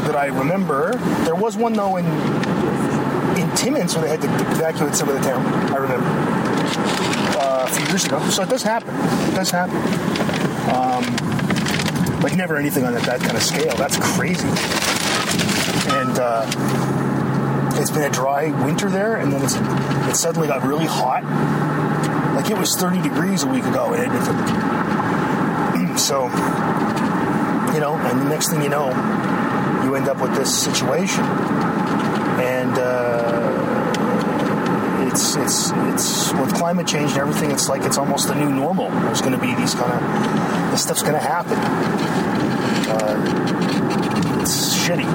that 0.01 0.15
I 0.15 0.27
remember. 0.27 0.93
There 1.23 1.35
was 1.35 1.55
one 1.57 1.73
though 1.73 1.95
in 1.95 2.05
in 3.37 3.49
Timmins 3.55 3.95
where 3.95 4.03
they 4.03 4.09
had 4.09 4.21
to 4.21 4.27
evacuate 4.51 4.95
some 4.95 5.09
of 5.09 5.15
the 5.15 5.21
town. 5.21 5.45
I 5.73 5.77
remember 5.77 6.05
uh, 7.39 7.67
a 7.67 7.71
few 7.73 7.85
years 7.87 8.05
ago. 8.05 8.19
So 8.29 8.43
it 8.43 8.49
does 8.49 8.61
happen. 8.63 8.93
It 9.31 9.35
does 9.35 9.49
happen. 9.49 9.77
Um, 10.69 11.32
like 12.23 12.35
never 12.37 12.55
anything 12.55 12.85
on 12.85 12.93
that, 12.93 13.03
that 13.03 13.19
kind 13.19 13.35
of 13.35 13.43
scale. 13.43 13.75
That's 13.75 13.97
crazy. 13.97 14.47
And 15.93 16.17
uh, 16.17 16.45
it's 17.79 17.91
been 17.91 18.03
a 18.03 18.09
dry 18.09 18.49
winter 18.65 18.89
there, 18.89 19.17
and 19.17 19.31
then 19.31 19.43
it's 19.43 19.55
it 19.55 20.15
suddenly 20.15 20.47
got 20.47 20.63
really 20.65 20.85
hot. 20.85 21.23
Like 22.35 22.49
it 22.49 22.57
was 22.57 22.75
30 22.75 23.01
degrees 23.01 23.43
a 23.43 23.47
week 23.47 23.65
ago 23.65 23.93
in 23.93 23.99
Edmonton. 23.99 25.97
so 25.97 26.23
you 27.73 27.79
know, 27.79 27.95
and 27.95 28.21
the 28.21 28.29
next 28.29 28.49
thing 28.49 28.61
you 28.61 28.69
know, 28.69 28.89
you 29.83 29.95
end 29.95 30.07
up 30.07 30.21
with 30.21 30.33
this 30.35 30.63
situation, 30.63 31.25
and 32.39 32.77
uh, 32.77 33.52
it's 35.13 35.35
it's 35.35 35.71
it's 35.93 36.33
with 36.33 36.53
climate 36.55 36.87
change 36.87 37.11
and 37.11 37.19
everything. 37.19 37.51
It's 37.51 37.69
like 37.69 37.83
it's 37.83 37.99
almost 37.99 38.27
the 38.27 38.33
new 38.33 38.49
normal. 38.49 38.89
There's 38.89 39.21
going 39.21 39.33
to 39.33 39.39
be 39.39 39.53
these 39.53 39.75
kind 39.75 39.91
of 39.91 40.71
this 40.71 40.81
stuff's 40.81 41.03
going 41.03 41.13
to 41.13 41.19
happen. 41.19 41.57
Uh, 42.89 44.41
it's 44.41 44.75
shitty. 44.75 45.05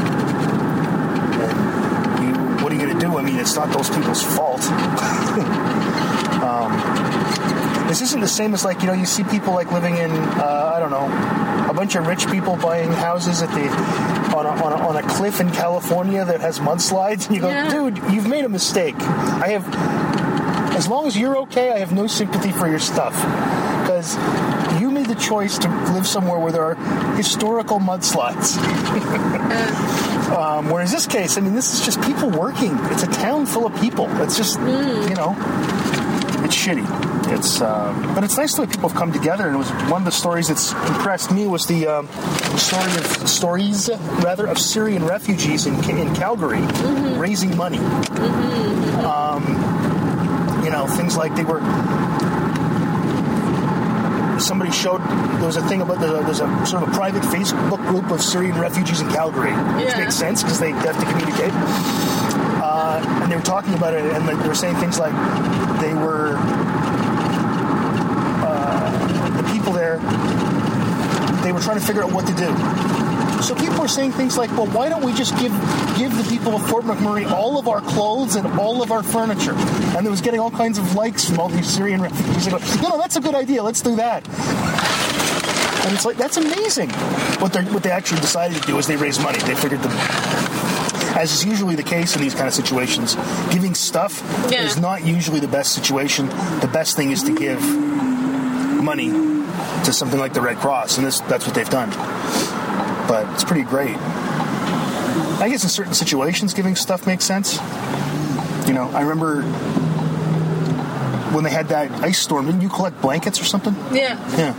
And 1.43 2.25
you, 2.25 2.63
what 2.63 2.73
are 2.73 2.77
you 2.77 2.83
going 2.83 2.97
to 2.97 3.05
do? 3.05 3.19
I 3.19 3.23
mean, 3.23 3.37
it's 3.37 3.57
not 3.57 3.73
those 3.73 3.91
people's 3.91 4.23
fault. 4.23 4.63
This 7.89 8.03
isn't 8.03 8.21
the 8.21 8.29
same 8.29 8.53
as 8.53 8.67
like 8.67 8.83
you 8.83 8.87
know 8.87 8.93
you 8.93 9.07
see 9.07 9.25
people 9.25 9.55
like 9.55 9.73
living 9.73 9.97
in 9.97 10.11
uh, 10.11 10.73
I 10.77 10.79
don't 10.79 10.91
know 10.91 11.07
a 11.71 11.73
bunch 11.73 11.95
of 11.95 12.07
rich 12.07 12.29
people 12.31 12.55
buying 12.55 12.93
houses 12.93 13.41
at 13.41 13.49
the 13.49 13.65
on 14.35 14.47
a, 14.47 14.51
on 14.51 14.73
a, 14.73 14.77
on 14.89 14.97
a 14.97 15.03
cliff 15.09 15.41
in 15.41 15.51
California 15.51 16.25
that 16.25 16.41
has 16.41 16.59
mudslides 16.61 17.27
and 17.27 17.37
you 17.37 17.43
go 17.43 17.49
Yeah. 17.49 17.71
dude 17.71 17.99
you've 18.13 18.29
made 18.29 18.45
a 18.45 18.49
mistake 18.49 18.95
I 18.99 19.49
have 19.49 19.67
as 20.77 20.87
long 20.89 21.07
as 21.07 21.17
you're 21.17 21.37
okay 21.39 21.73
I 21.73 21.79
have 21.79 21.93
no 21.93 22.07
sympathy 22.07 22.53
for 22.53 22.69
your 22.69 22.79
stuff 22.79 23.15
because 23.83 24.17
you 24.81 24.91
made 24.91 25.07
the 25.07 25.15
choice 25.17 25.59
to 25.59 25.69
live 25.93 26.07
somewhere 26.07 26.39
where 26.39 26.53
there 26.53 26.63
are 26.65 26.75
historical 27.17 27.79
mudslides 27.79 28.57
um, 30.37 30.71
whereas 30.71 30.93
this 30.93 31.07
case 31.07 31.37
I 31.39 31.41
mean 31.41 31.55
this 31.55 31.73
is 31.75 31.85
just 31.85 32.01
people 32.03 32.31
working 32.31 32.77
it's 32.93 33.03
a 33.03 33.07
town 33.09 33.47
full 33.47 33.67
of 33.67 33.81
people 33.81 34.07
it's 34.23 34.37
just 34.37 34.59
you 34.61 35.15
know 35.15 35.35
it's 36.45 36.55
shitty. 36.57 36.87
It's 37.37 37.61
uh, 37.61 37.93
but 38.15 38.25
it's 38.25 38.39
nice 38.39 38.55
the 38.55 38.63
way 38.63 38.69
people 38.69 38.89
have 38.89 38.97
come 38.97 39.13
together. 39.13 39.45
And 39.47 39.55
it 39.57 39.59
was 39.59 39.69
one 39.91 40.01
of 40.01 40.05
the 40.07 40.13
stories 40.13 40.49
that's 40.49 40.73
impressed 40.73 41.31
me 41.31 41.47
was 41.47 41.67
the 41.67 41.87
um, 41.89 42.07
story 42.59 42.91
of 42.93 43.29
stories 43.29 43.89
rather 44.23 44.47
of 44.47 44.59
Syrian 44.59 45.05
refugees 45.07 45.67
in 45.67 45.75
in 45.91 46.15
Calgary 46.15 46.61
raising 47.19 47.57
money. 47.57 47.79
Um, 49.05 49.45
you 50.65 50.71
know 50.71 50.87
things 50.87 51.17
like 51.17 51.35
they 51.35 51.45
were. 51.45 51.61
Somebody 54.39 54.71
showed 54.71 55.01
there 55.03 55.47
was 55.47 55.57
a 55.57 55.63
thing 55.69 55.81
about 55.83 55.99
there's 56.01 56.13
a, 56.13 56.23
there's 56.23 56.41
a 56.41 56.67
sort 56.67 56.83
of 56.85 56.91
a 56.91 56.93
private 56.93 57.23
Facebook 57.25 57.85
group 57.89 58.09
of 58.13 58.23
Syrian 58.23 58.57
refugees 58.59 59.01
in 59.01 59.09
Calgary, 59.09 59.51
which 59.51 59.87
Yeah. 59.87 59.99
makes 59.99 60.15
sense 60.15 60.43
because 60.45 60.61
they 60.61 60.71
have 60.71 60.97
to 60.99 61.07
communicate. 61.07 61.53
Uh, 62.63 63.03
and 63.23 63.33
they 63.33 63.37
were 63.37 63.43
talking 63.43 63.75
about 63.75 63.95
it, 63.95 64.05
and 64.15 64.29
they 64.29 64.35
were 64.37 64.55
saying 64.55 64.77
things 64.77 64.97
like 64.99 65.13
they 65.81 65.93
were 65.95 66.37
uh, 68.47 69.43
the 69.43 69.53
people 69.53 69.73
there. 69.73 69.99
Were 71.59 71.65
trying 71.65 71.81
to 71.81 71.85
figure 71.85 72.05
out 72.05 72.13
what 72.13 72.25
to 72.29 72.35
do. 72.35 73.43
So 73.43 73.53
people 73.53 73.81
are 73.81 73.89
saying 73.89 74.13
things 74.13 74.39
like, 74.39 74.49
"Well, 74.57 74.67
why 74.67 74.89
don't 74.89 75.03
we 75.03 75.13
just 75.13 75.37
give 75.39 75.51
give 75.97 76.17
the 76.17 76.23
people 76.31 76.55
of 76.55 76.65
Fort 76.69 76.85
McMurray 76.85 77.29
all 77.29 77.59
of 77.59 77.67
our 77.67 77.81
clothes 77.81 78.37
and 78.37 78.47
all 78.61 78.81
of 78.81 78.93
our 78.93 79.03
furniture?" 79.03 79.55
And 79.97 80.07
it 80.07 80.11
was 80.11 80.21
getting 80.21 80.39
all 80.39 80.53
kinds 80.53 80.79
of 80.79 80.95
likes 80.95 81.25
from 81.25 81.41
all 81.41 81.49
these 81.49 81.67
Syrian 81.67 82.01
refugees. 82.01 82.45
They 82.45 82.53
go, 82.53 82.59
"No, 82.81 82.91
no, 82.91 82.99
that's 82.99 83.17
a 83.17 83.21
good 83.21 83.35
idea. 83.35 83.65
Let's 83.65 83.81
do 83.81 83.97
that." 83.97 84.23
And 85.85 85.95
it's 85.95 86.05
like 86.05 86.17
that's 86.17 86.37
amazing. 86.37 86.91
What 87.41 87.53
they 87.53 87.63
what 87.65 87.83
they 87.83 87.91
actually 87.91 88.21
decided 88.21 88.63
to 88.63 88.65
do 88.65 88.79
is 88.79 88.87
they 88.87 88.97
raised 88.97 89.21
money. 89.21 89.41
They 89.41 89.57
figured 89.57 89.83
the 89.83 89.91
as 91.17 91.33
is 91.33 91.45
usually 91.45 91.75
the 91.75 91.83
case 91.83 92.15
in 92.15 92.23
these 92.23 92.35
kind 92.35 92.47
of 92.47 92.55
situations, 92.55 93.17
giving 93.51 93.75
stuff 93.75 94.23
Yeah. 94.49 94.63
is 94.63 94.77
not 94.77 95.05
usually 95.05 95.41
the 95.41 95.49
best 95.49 95.73
situation. 95.73 96.29
The 96.61 96.69
best 96.69 96.95
thing 96.95 97.11
is 97.11 97.25
to 97.25 97.33
give 97.33 97.61
money 98.81 99.11
to 99.85 99.93
something 99.93 100.19
like 100.19 100.35
the 100.35 100.41
Red 100.41 100.57
Cross, 100.59 100.99
and 100.99 101.07
this, 101.07 101.21
that's 101.21 101.47
what 101.47 101.55
they've 101.55 101.69
done. 101.69 101.91
But 103.09 103.27
it's 103.35 103.45
pretty 103.45 103.63
great. 103.63 103.97
I 105.41 105.49
guess 105.49 105.63
in 105.63 105.71
certain 105.71 105.95
situations, 105.95 106.53
giving 106.55 106.75
stuff 106.77 107.07
makes 107.07 107.25
sense. 107.25 107.55
You 108.67 108.75
know, 108.75 108.91
I 108.93 109.03
remember 109.03 109.43
when 111.33 111.45
they 111.45 111.51
had 111.51 111.69
that 111.69 111.91
ice 112.03 112.19
storm. 112.19 112.47
Didn't 112.47 112.63
you 112.63 112.69
collect 112.69 113.01
blankets 113.01 113.41
or 113.41 113.45
something? 113.45 113.75
Yeah. 113.93 114.19
Yeah. 114.37 114.55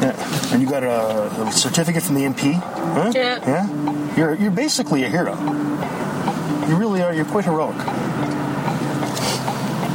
Yeah. 0.00 0.52
And 0.52 0.62
you 0.62 0.68
got 0.68 0.82
a, 0.84 1.42
a 1.42 1.52
certificate 1.52 2.02
from 2.02 2.14
the 2.14 2.22
MP? 2.22 2.54
Huh? 2.54 3.12
Yeah. 3.14 3.38
Yeah? 3.46 4.16
You're, 4.16 4.34
you're 4.34 4.50
basically 4.50 5.04
a 5.04 5.08
hero. 5.08 5.34
You 6.68 6.76
really 6.76 7.02
are. 7.02 7.12
You're 7.12 7.24
quite 7.24 7.44
heroic. 7.44 7.76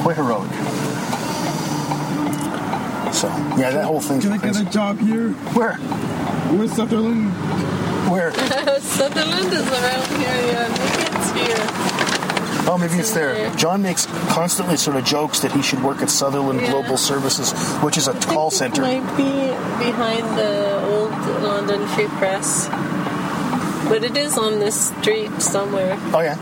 Quite 0.02 0.16
heroic. 0.16 0.50
So, 3.22 3.28
yeah, 3.56 3.70
that 3.70 3.86
whole 3.86 4.02
thing. 4.02 4.20
Can 4.20 4.32
I 4.32 4.38
get 4.40 4.60
a 4.60 4.66
job 4.66 4.98
here? 4.98 5.30
Where? 5.54 5.76
Where's 5.76 6.74
Sutherland? 6.74 7.30
Where? 8.10 8.34
Sutherland 8.80 9.54
is 9.54 9.68
around 9.68 10.08
here, 10.20 10.42
yeah. 10.52 10.68
Maybe 10.68 11.04
it's 11.06 11.32
here. 11.32 11.68
Oh, 12.68 12.78
maybe 12.80 12.96
it's 12.96 13.12
there. 13.12 13.38
Yeah. 13.38 13.56
John 13.56 13.84
makes 13.84 14.08
constantly 14.34 14.76
sort 14.76 14.98
of 14.98 15.06
jokes 15.06 15.40
that 15.42 15.52
he 15.52 15.62
should 15.62 15.84
work 15.84 16.02
at 16.02 16.10
Sutherland 16.10 16.62
Yeah. 16.62 16.72
Global 16.72 16.98
Services, 16.98 17.54
which 17.84 17.96
is 17.96 18.08
a 18.08 18.14
call 18.22 18.48
It 18.48 18.54
center. 18.54 18.82
might 18.82 19.06
be 19.16 19.50
behind 19.86 20.26
the 20.36 20.82
old 20.86 21.12
London 21.44 21.86
Free 21.90 22.08
Press. 22.18 22.70
But 23.88 24.04
it 24.04 24.18
is 24.18 24.36
on 24.36 24.58
this 24.58 24.90
street 24.98 25.30
somewhere. 25.42 25.96
Oh, 26.12 26.22
yeah. 26.22 26.38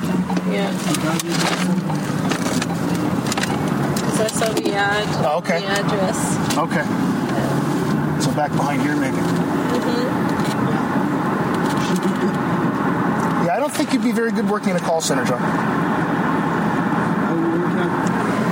Yeah. 0.49 0.71
Saw 4.29 4.49
the. 4.53 4.71
Oh, 5.25 5.37
okay. 5.39 5.59
The 5.59 5.67
address. 5.67 6.37
Okay. 6.57 6.85
So 8.21 8.31
back 8.35 8.51
behind 8.51 8.81
here, 8.81 8.95
maybe. 8.95 9.17
Mm-hmm. 9.17 10.39
Yeah, 13.45 13.55
I 13.55 13.59
don't 13.59 13.71
think 13.71 13.93
you'd 13.93 14.03
be 14.03 14.11
very 14.11 14.31
good 14.31 14.49
working 14.49 14.69
in 14.71 14.75
a 14.75 14.79
call 14.79 15.01
center, 15.01 15.23
John. 15.25 15.41
I 15.41 15.43
work 17.33 17.79
at 17.79 17.89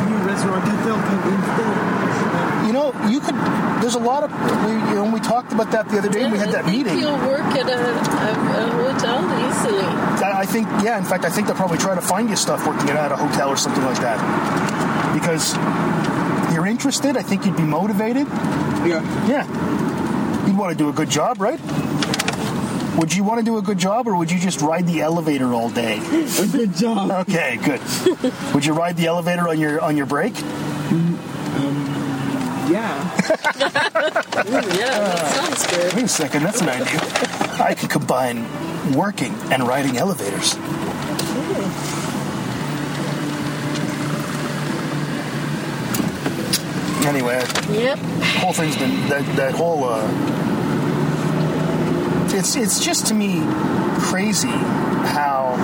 new 0.09 0.17
restaurant 0.27 0.65
detail 0.65 0.95
instead. 1.35 1.75
You 2.67 2.73
know, 2.73 2.93
you 3.09 3.19
could. 3.19 3.35
There's 3.81 3.95
a 3.95 3.99
lot 3.99 4.23
of. 4.23 4.31
We, 4.65 4.71
you 4.89 4.95
know, 4.95 5.11
we 5.13 5.19
talked 5.19 5.51
about 5.53 5.71
that 5.71 5.87
the 5.89 5.97
other 5.99 6.09
day. 6.09 6.29
we 6.31 6.37
had 6.37 6.49
I 6.49 6.51
that 6.51 6.65
think 6.65 6.77
meeting. 6.85 6.99
You'll 6.99 7.17
work 7.27 7.41
at 7.55 7.69
a, 7.69 7.77
a, 7.77 7.77
a 7.77 7.79
hotel 8.71 9.23
easily. 9.47 9.85
I 10.23 10.25
I 10.41 10.45
think, 10.45 10.67
yeah. 10.83 10.97
In 10.97 11.03
fact, 11.05 11.23
I 11.25 11.29
think 11.29 11.47
they'll 11.47 11.55
probably 11.55 11.77
try 11.77 11.95
to 11.95 12.01
find 12.01 12.29
you 12.29 12.35
stuff 12.35 12.65
working 12.67 12.89
at 12.89 13.11
a 13.11 13.15
hotel 13.15 13.49
or 13.49 13.57
something 13.57 13.83
like 13.83 13.99
that. 13.99 14.19
Because 15.13 15.55
you're 16.53 16.67
interested. 16.67 17.17
I 17.17 17.21
think 17.23 17.45
you'd 17.45 17.57
be 17.57 17.63
motivated. 17.63 18.27
Yeah. 18.85 19.27
Yeah. 19.27 20.47
You'd 20.47 20.57
want 20.57 20.71
to 20.71 20.77
do 20.77 20.89
a 20.89 20.93
good 20.93 21.09
job, 21.09 21.41
right? 21.41 21.59
Would 22.97 23.13
you 23.13 23.23
want 23.23 23.39
to 23.39 23.45
do 23.45 23.57
a 23.57 23.61
good 23.61 23.77
job, 23.77 24.07
or 24.07 24.15
would 24.15 24.31
you 24.31 24.39
just 24.39 24.59
ride 24.61 24.87
the 24.87 25.01
elevator 25.01 25.53
all 25.53 25.69
day? 25.69 25.97
A 26.39 26.47
good 26.47 26.73
job. 26.73 27.11
Okay, 27.11 27.57
good. 27.57 27.79
would 28.55 28.65
you 28.65 28.73
ride 28.73 28.97
the 28.97 29.05
elevator 29.05 29.47
on 29.47 29.59
your 29.59 29.79
on 29.81 29.95
your 29.95 30.07
break? 30.07 30.33
Mm, 30.33 31.13
um, 31.59 32.71
yeah. 32.71 33.17
Yeah. 33.59 33.67
Ooh, 34.47 34.77
yeah, 34.77 34.99
that 34.99 35.19
uh, 35.19 35.29
sounds 35.29 35.67
good. 35.67 35.93
Wait 35.93 36.05
a 36.05 36.07
second, 36.07 36.43
that's 36.43 36.61
an 36.61 36.69
idea. 36.69 36.99
I 37.63 37.75
could 37.77 37.91
combine 37.91 38.45
working 38.93 39.33
and 39.51 39.67
riding 39.67 39.97
elevators. 39.97 40.55
Anyway, 47.07 47.41
Yep. 47.71 47.99
whole 48.41 48.53
thing's 48.53 48.75
been 48.75 49.07
that 49.09 49.23
that 49.37 49.55
whole 49.55 49.83
uh 49.85 50.03
it's 52.35 52.55
it's 52.55 52.79
just 52.83 53.07
to 53.07 53.13
me 53.13 53.41
crazy 53.99 54.51
how 55.15 55.55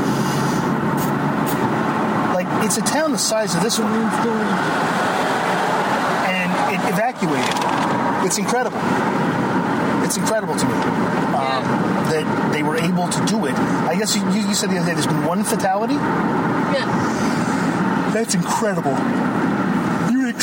like 2.33 2.47
it's 2.65 2.77
a 2.77 2.81
town 2.81 3.11
the 3.11 3.17
size 3.17 3.53
of 3.55 3.61
this 3.61 3.77
one. 3.77 3.91
And 6.31 6.49
it 6.73 6.93
evacuated. 6.93 7.53
It's 8.25 8.37
incredible. 8.37 8.79
It's 10.03 10.17
incredible 10.17 10.55
to 10.55 10.65
me 10.65 10.73
um, 10.73 11.63
that 12.09 12.49
they 12.53 12.63
were 12.63 12.77
able 12.77 13.07
to 13.09 13.25
do 13.25 13.45
it. 13.45 13.53
I 13.53 13.95
guess 13.95 14.15
you, 14.15 14.23
you 14.31 14.53
said 14.53 14.69
the 14.69 14.77
other 14.77 14.87
day 14.87 14.93
there's 14.93 15.07
been 15.07 15.25
one 15.25 15.43
fatality? 15.43 15.95
Yeah. 15.95 16.89
that's 18.13 18.33
incredible 18.33 18.95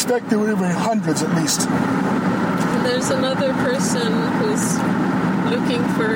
expect 0.00 0.30
there 0.30 0.38
would 0.38 0.48
have 0.48 0.58
been 0.58 0.70
hundreds 0.70 1.22
at 1.22 1.28
least 1.36 1.68
there's 2.88 3.10
another 3.10 3.52
person 3.60 4.10
who's 4.40 4.78
looking 5.52 5.84
for 5.92 6.08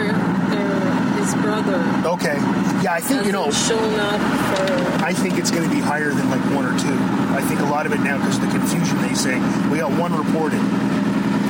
their, 0.49 0.81
his 1.21 1.35
brother. 1.45 1.77
okay 2.09 2.37
yeah 2.83 2.95
i 2.95 3.01
think 3.01 3.27
you 3.27 3.33
know 3.33 3.51
shown 3.51 4.01
up 4.01 4.21
for. 4.57 4.85
I 5.05 5.13
think 5.13 5.37
it's 5.37 5.51
going 5.51 5.69
to 5.69 5.75
be 5.75 5.83
higher 5.83 6.09
than 6.09 6.31
like 6.31 6.41
one 6.57 6.65
or 6.65 6.73
two. 6.79 6.97
I 7.37 7.43
think 7.43 7.61
a 7.61 7.65
lot 7.69 7.85
of 7.85 7.93
it 7.93 8.01
now 8.01 8.17
because 8.17 8.39
of 8.39 8.49
the 8.49 8.57
confusion. 8.57 8.97
They 9.03 9.13
say 9.13 9.37
we 9.69 9.77
got 9.77 9.93
one 10.01 10.17
reported, 10.17 10.65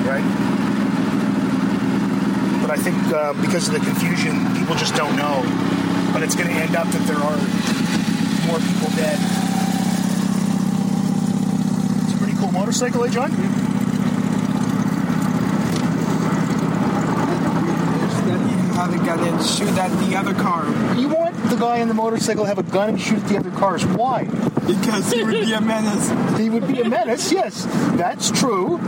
right? 0.03 0.27
But 2.61 2.73
I 2.75 2.77
think 2.83 2.99
uh, 3.15 3.33
because 3.35 3.69
of 3.69 3.75
the 3.75 3.81
confusion, 3.81 4.35
people 4.59 4.75
just 4.75 4.97
don't 4.97 5.15
know. 5.15 5.47
But 6.13 6.25
it's 6.25 6.35
going 6.35 6.49
to 6.49 6.55
end 6.59 6.75
up 6.75 6.89
that 6.89 7.07
there 7.07 7.15
are 7.15 7.39
more 8.51 8.59
people 8.59 8.91
dead. 8.99 9.23
It's 12.03 12.15
a 12.15 12.19
pretty 12.19 12.35
cool 12.35 12.44
motorcycle, 12.55 13.05
eh, 13.05 13.09
John? 13.11 13.31
That 18.25 18.41
you 18.41 18.57
have 18.75 18.95
a 18.95 19.05
gun 19.05 19.21
and 19.21 19.45
shoot 19.45 19.69
at 19.77 19.91
the 20.09 20.17
other 20.17 20.33
car 20.35 20.65
You 20.97 21.09
want 21.09 21.37
the 21.51 21.57
guy 21.57 21.79
in 21.79 21.89
the 21.89 21.95
motorcycle 21.95 22.45
to 22.45 22.49
have 22.49 22.59
a 22.59 22.63
gun 22.63 22.91
and 22.91 23.01
shoot 23.01 23.19
at 23.19 23.29
the 23.29 23.37
other 23.39 23.51
cars? 23.51 23.85
Why? 23.85 24.25
because 24.67 25.13
he 25.13 25.23
would 25.23 25.33
be 25.45 25.53
a 25.53 25.61
menace. 25.61 26.11
He 26.41 26.49
would 26.49 26.67
be 26.67 26.81
a 26.81 26.89
menace. 26.89 27.31
Yes, 27.31 27.67
that's 27.97 28.31
true. 28.31 28.79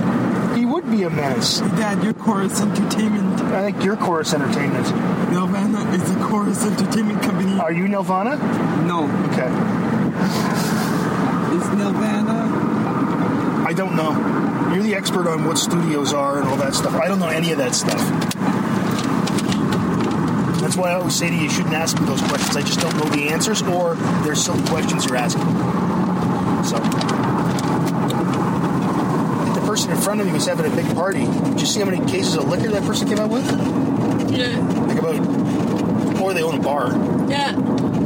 He 0.54 0.64
would 0.64 0.90
be 0.90 1.02
a 1.02 1.10
menace. 1.10 1.58
Dad, 1.60 2.02
your 2.02 2.14
Corus 2.14 2.60
Entertainment. 2.62 3.40
I 3.52 3.70
think 3.70 3.84
your 3.84 3.96
Corus 3.96 4.32
Entertainment. 4.32 4.86
Nelvana 5.30 5.92
is 5.92 6.10
a 6.10 6.14
Corus 6.28 6.64
Entertainment 6.64 7.22
company. 7.22 7.60
Are 7.60 7.72
you 7.72 7.88
Nirvana? 7.88 8.36
No, 8.86 9.04
Okay. 9.28 9.50
it's 11.54 11.66
Nelvana. 11.76 12.45
I 13.66 13.72
don't 13.72 13.96
know. 13.96 14.12
You're 14.72 14.84
the 14.84 14.94
expert 14.94 15.26
on 15.26 15.44
what 15.44 15.58
studios 15.58 16.12
are 16.12 16.38
and 16.38 16.48
all 16.48 16.56
that 16.58 16.72
stuff. 16.72 16.94
I 16.94 17.08
don't 17.08 17.18
know 17.18 17.26
any 17.26 17.50
of 17.50 17.58
that 17.58 17.74
stuff. 17.74 17.98
That's 20.60 20.76
why 20.76 20.90
I 20.90 20.94
always 20.94 21.16
say 21.16 21.30
to 21.30 21.34
you, 21.34 21.42
you 21.42 21.50
shouldn't 21.50 21.74
ask 21.74 21.98
me 21.98 22.06
those 22.06 22.22
questions. 22.22 22.56
I 22.56 22.62
just 22.62 22.78
don't 22.78 22.96
know 22.96 23.10
the 23.10 23.28
answers, 23.28 23.62
or 23.62 23.96
they're 24.22 24.36
silly 24.36 24.62
questions 24.68 25.06
you're 25.06 25.16
asking. 25.16 25.42
So, 26.62 26.78
the 29.58 29.66
person 29.66 29.90
in 29.90 29.96
front 29.96 30.20
of 30.20 30.28
me 30.28 30.32
was 30.32 30.46
having 30.46 30.72
a 30.72 30.76
big 30.76 30.94
party. 30.94 31.26
Did 31.26 31.60
you 31.60 31.66
see 31.66 31.80
how 31.80 31.86
many 31.86 32.08
cases 32.08 32.36
of 32.36 32.48
liquor 32.48 32.68
that 32.68 32.84
person 32.84 33.08
came 33.08 33.18
out 33.18 33.30
with? 33.30 33.50
Yeah. 34.30 34.60
Like 34.86 34.98
about, 35.00 36.20
or 36.20 36.34
they 36.34 36.44
own 36.44 36.60
a 36.60 36.62
bar. 36.62 36.92
Yeah. 37.28 37.56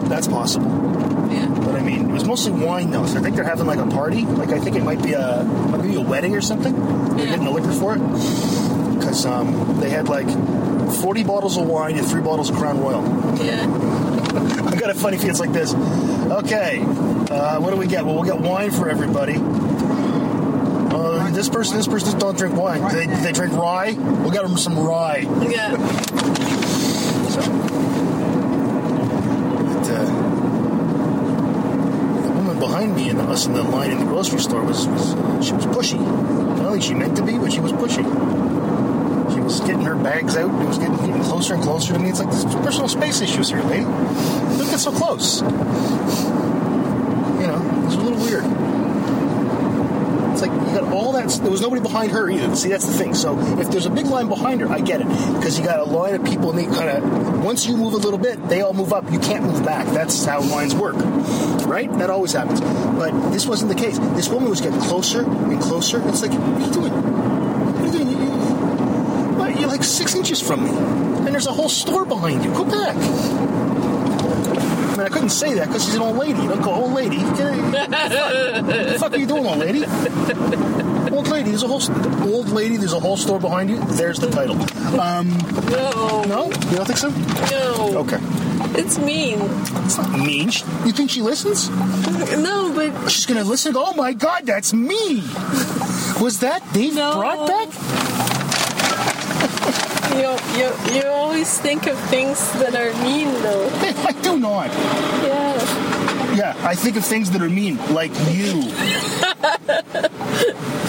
That's 0.09 0.27
possible. 0.27 0.80
But 1.31 1.77
I 1.77 1.81
mean, 1.83 2.11
it 2.11 2.13
was 2.13 2.25
mostly 2.25 2.53
wine 2.53 2.91
though. 2.91 3.07
So 3.07 3.19
I 3.19 3.23
think 3.23 3.37
they're 3.37 3.45
having 3.45 3.67
like 3.67 3.79
a 3.79 3.87
party. 3.87 4.25
Like 4.25 4.51
I 4.51 4.59
think 4.59 4.77
it 4.77 4.83
might 4.83 5.03
be 5.03 5.13
a 5.13 5.45
might 5.45 5.83
be 5.83 5.95
a 5.97 6.01
wedding 6.01 6.35
or 6.35 6.41
something. 6.41 6.75
They're 7.17 7.27
getting 7.27 7.45
the 7.45 7.51
liquor 7.51 7.73
for 7.73 7.95
it 7.97 8.01
because 8.99 9.25
um, 9.27 9.81
they 9.81 9.91
had 9.91 10.09
like 10.09 10.29
forty 10.97 11.25
bottles 11.25 11.57
of 11.57 11.67
wine 11.67 11.97
and 11.99 12.07
three 12.07 12.23
bottles 12.23 12.51
of 12.51 12.57
Crown 12.57 12.81
Royal. 12.81 13.03
Yeah. 13.45 13.65
I 14.71 14.77
got 14.77 14.91
a 14.91 14.95
funny 14.95 15.17
feeling 15.17 15.31
it's 15.31 15.41
like 15.41 15.53
this. 15.53 15.75
Okay, 15.75 16.81
uh, 17.31 17.61
what 17.61 17.71
do 17.71 17.77
we 17.77 17.87
get? 17.87 18.05
Well, 18.05 18.15
we'll 18.15 18.25
get 18.25 18.41
wine 18.41 18.71
for 18.71 18.89
everybody. 18.89 19.37
Uh, 20.93 21.31
this 21.31 21.49
person, 21.49 21.77
this 21.77 21.87
person 21.89 22.19
don't 22.19 22.37
drink 22.37 22.55
wine. 22.57 22.83
They, 22.95 23.07
they 23.07 23.33
drink 23.33 23.53
rye. 23.55 23.93
We'll 23.93 24.31
get 24.31 24.43
them 24.43 24.57
some 24.57 24.79
rye. 24.79 25.27
Yeah. 25.49 25.77
So, 27.29 27.41
but, 29.67 29.91
uh, 29.91 30.05
the 32.23 32.33
woman 32.33 32.59
behind 32.81 32.97
me 32.97 33.11
and 33.11 33.21
us 33.29 33.47
in 33.47 33.53
the 33.53 33.63
line 33.63 33.91
in 33.91 33.99
the 33.99 34.07
grocery 34.07 34.39
store 34.41 34.65
was, 34.65 34.87
was 34.89 35.47
she 35.47 35.53
was 35.53 35.67
pushy. 35.67 35.99
Don't 35.99 36.73
think 36.73 36.83
she 36.83 36.95
meant 36.95 37.15
to 37.17 37.23
be, 37.23 37.37
but 37.37 37.53
she 37.53 37.61
was 37.61 37.73
pushy. 37.73 38.05
She 39.35 39.41
was 39.41 39.61
getting 39.61 39.83
her 39.83 39.97
bags 39.97 40.35
out. 40.37 40.49
It 40.63 40.67
was 40.67 40.79
getting, 40.79 40.97
getting 40.97 41.23
closer 41.23 41.55
and 41.55 41.63
closer 41.63 41.93
to 41.93 41.99
me. 41.99 42.09
It's 42.09 42.21
like 42.21 42.31
there's 42.31 42.45
personal 42.47 42.89
space 42.89 43.21
issues 43.21 43.51
here, 43.51 43.63
lady. 43.65 43.85
Don't 43.85 44.71
get 44.71 44.79
so 44.79 44.93
close. 44.93 45.43
You 45.43 45.47
know, 47.47 47.61
it 47.61 47.85
was 47.85 47.95
a 47.97 48.01
little 48.01 48.19
weird. 48.19 48.45
It's 50.33 50.43
like 50.43 50.53
you 51.37 51.41
got 51.41 51.41
all 51.41 51.41
that. 51.41 51.43
There 51.43 51.51
was 51.51 51.61
nobody 51.61 51.81
behind 51.81 52.13
her 52.13 52.31
either. 52.31 52.55
See, 52.57 52.69
that's 52.69 52.87
the 52.87 52.93
thing. 52.93 53.15
So 53.15 53.39
if 53.59 53.71
there's 53.71 53.87
a 53.87 53.91
big 53.91 54.07
line 54.07 54.29
behind 54.29 54.61
her, 54.61 54.69
I 54.69 54.81
get 54.81 55.01
it 55.01 55.07
because 55.07 55.59
you 55.59 55.65
got 55.65 55.79
a 55.79 55.85
line 55.85 56.15
of 56.15 56.25
people 56.25 56.51
and 56.51 56.59
they 56.59 56.67
kind 56.67 56.91
of 56.91 57.45
once 57.45 57.67
you 57.67 57.77
move 57.77 57.95
a 57.95 57.99
little 57.99 58.19
bit, 58.19 58.49
they 58.49 58.61
all 58.61 58.73
move 58.73 58.93
up. 58.93 59.11
You 59.11 59.19
can't 59.19 59.45
move 59.45 59.65
back. 59.65 59.87
That's 59.89 60.25
how 60.25 60.41
lines 60.41 60.75
work, 60.75 60.97
right? 61.67 61.91
That 61.99 62.11
always 62.11 62.33
happens. 62.33 62.61
But 62.61 63.31
this 63.31 63.47
wasn't 63.47 63.71
the 63.71 63.77
case. 63.77 63.99
This 63.99 64.29
woman 64.29 64.51
was 64.51 64.61
getting 64.61 64.81
closer 64.81 65.25
and 65.25 65.61
closer. 65.61 66.07
It's 66.09 66.23
like, 66.23 66.33
what 66.33 66.63
are 66.63 66.67
you 66.67 66.73
doing? 66.73 66.93
What 66.93 67.83
are 67.83 67.87
you 67.87 67.93
doing? 68.05 68.21
You're 69.59 69.69
like 69.69 69.85
six 69.85 70.15
inches 70.15 70.41
from 70.41 70.65
me, 70.65 70.71
and 70.71 71.29
there's 71.29 71.47
a 71.47 71.53
whole 71.53 71.69
store 71.69 72.05
behind 72.05 72.45
you. 72.45 72.53
Go 72.53 72.65
back. 72.65 72.97
I 72.97 74.97
mean, 74.97 75.01
I 75.01 75.09
couldn't 75.09 75.31
say 75.31 75.55
that 75.55 75.69
because 75.69 75.85
she's 75.85 75.95
an 75.95 76.03
old 76.03 76.17
lady. 76.17 76.35
Don't 76.35 76.63
go, 76.63 76.73
old 76.73 76.93
lady. 76.93 77.19
What 77.19 77.91
the 77.91 78.97
fuck 78.99 79.13
are 79.13 79.19
you 79.19 79.27
doing, 79.27 79.47
old 79.47 79.59
lady? 79.59 79.85
Old 81.21 81.29
lady, 81.29 81.51
there's 81.51 81.63
a 81.63 81.69
whole 81.69 81.83
old 82.35 82.49
lady. 82.49 82.79
There's 82.79 82.95
a 82.95 82.99
whole 82.99 83.19
store 83.19 83.39
behind 83.39 83.69
you. 83.69 83.77
There's 84.01 84.19
the 84.19 84.31
title. 84.31 84.57
Um, 84.99 85.29
No. 85.69 86.23
no, 86.25 86.45
you 86.47 86.77
don't 86.81 86.87
think 86.87 86.97
so? 86.97 87.11
No. 87.53 87.99
Okay, 88.09 88.17
It's 88.81 88.97
mean. 88.99 89.39
it's 89.85 89.99
not 89.99 90.13
mean. 90.19 90.49
She- 90.49 90.65
You 90.87 90.93
think 90.93 91.11
she 91.11 91.21
listens? 91.21 91.69
No, 92.41 92.73
but 92.73 93.11
She's 93.11 93.27
gonna 93.27 93.45
listen. 93.45 93.75
Oh 93.77 93.93
my 93.93 94.15
God, 94.15 94.47
that's 94.47 94.73
me. 94.73 95.21
Was 96.23 96.39
that 96.41 96.63
Dave 96.73 96.95
No. 96.95 97.17
Broadbeck? 97.21 97.69
you, 100.17 100.33
you 100.57 100.73
you 100.97 101.05
always 101.07 101.53
think 101.61 101.87
of 101.87 101.99
things 102.09 102.41
that 102.65 102.75
are 102.75 102.95
mean, 103.05 103.29
though. 103.43 103.69
I 104.09 104.13
do 104.23 104.39
not. 104.41 104.69
Yeah. 105.23 105.61
Yeah, 106.35 106.55
I 106.65 106.75
think 106.75 106.97
of 106.97 107.05
things 107.05 107.31
that 107.33 107.43
are 107.43 107.51
mean, 107.51 107.77
like 107.93 108.13
you. 108.33 108.65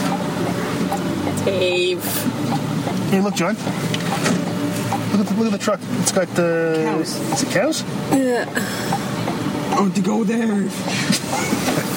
Dave. 1.46 2.04
Hey, 3.10 3.20
look, 3.22 3.36
John. 3.36 3.56
Look 3.56 5.20
at 5.20 5.28
the, 5.28 5.34
look 5.36 5.48
at 5.48 5.52
the 5.52 5.58
truck. 5.58 5.80
It's 6.00 6.12
got 6.12 6.28
the. 6.36 6.82
Cows. 6.86 7.16
Is 7.34 7.44
it 7.44 7.50
cows? 7.50 7.84
Yeah. 8.12 8.46
Oh, 9.78 9.90
to 9.94 10.02
go 10.02 10.24
there. 10.24 10.48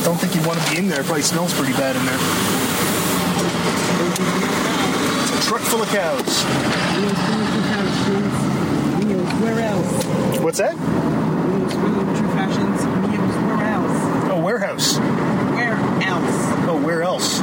Don't 0.05 0.18
think 0.18 0.34
you'd 0.34 0.47
want 0.47 0.61
to 0.61 0.70
be 0.70 0.78
in 0.78 0.88
there. 0.88 1.01
It 1.01 1.07
probably 1.07 1.22
smells 1.22 1.53
pretty 1.55 1.72
bad 1.74 1.97
in 1.97 2.05
there. 2.07 2.18
It's 5.34 5.47
a 5.47 5.49
truck 5.49 5.62
full 5.62 5.82
of 5.82 5.88
cows. 5.88 6.45
Meals, 9.05 9.32
where 9.42 9.61
else? 9.61 10.40
What's 10.40 10.59
that? 10.59 10.76
Meals, 10.76 11.74
William 11.74 12.16
True 12.16 12.28
Fashions. 12.28 12.84
Meals, 13.11 13.34
where 13.47 13.64
else? 13.66 13.99
Oh, 14.30 14.40
warehouse. 14.42 14.99
Where 14.99 15.76
else? 16.03 16.68
Oh, 16.68 16.80
where 16.84 17.03
else? 17.03 17.40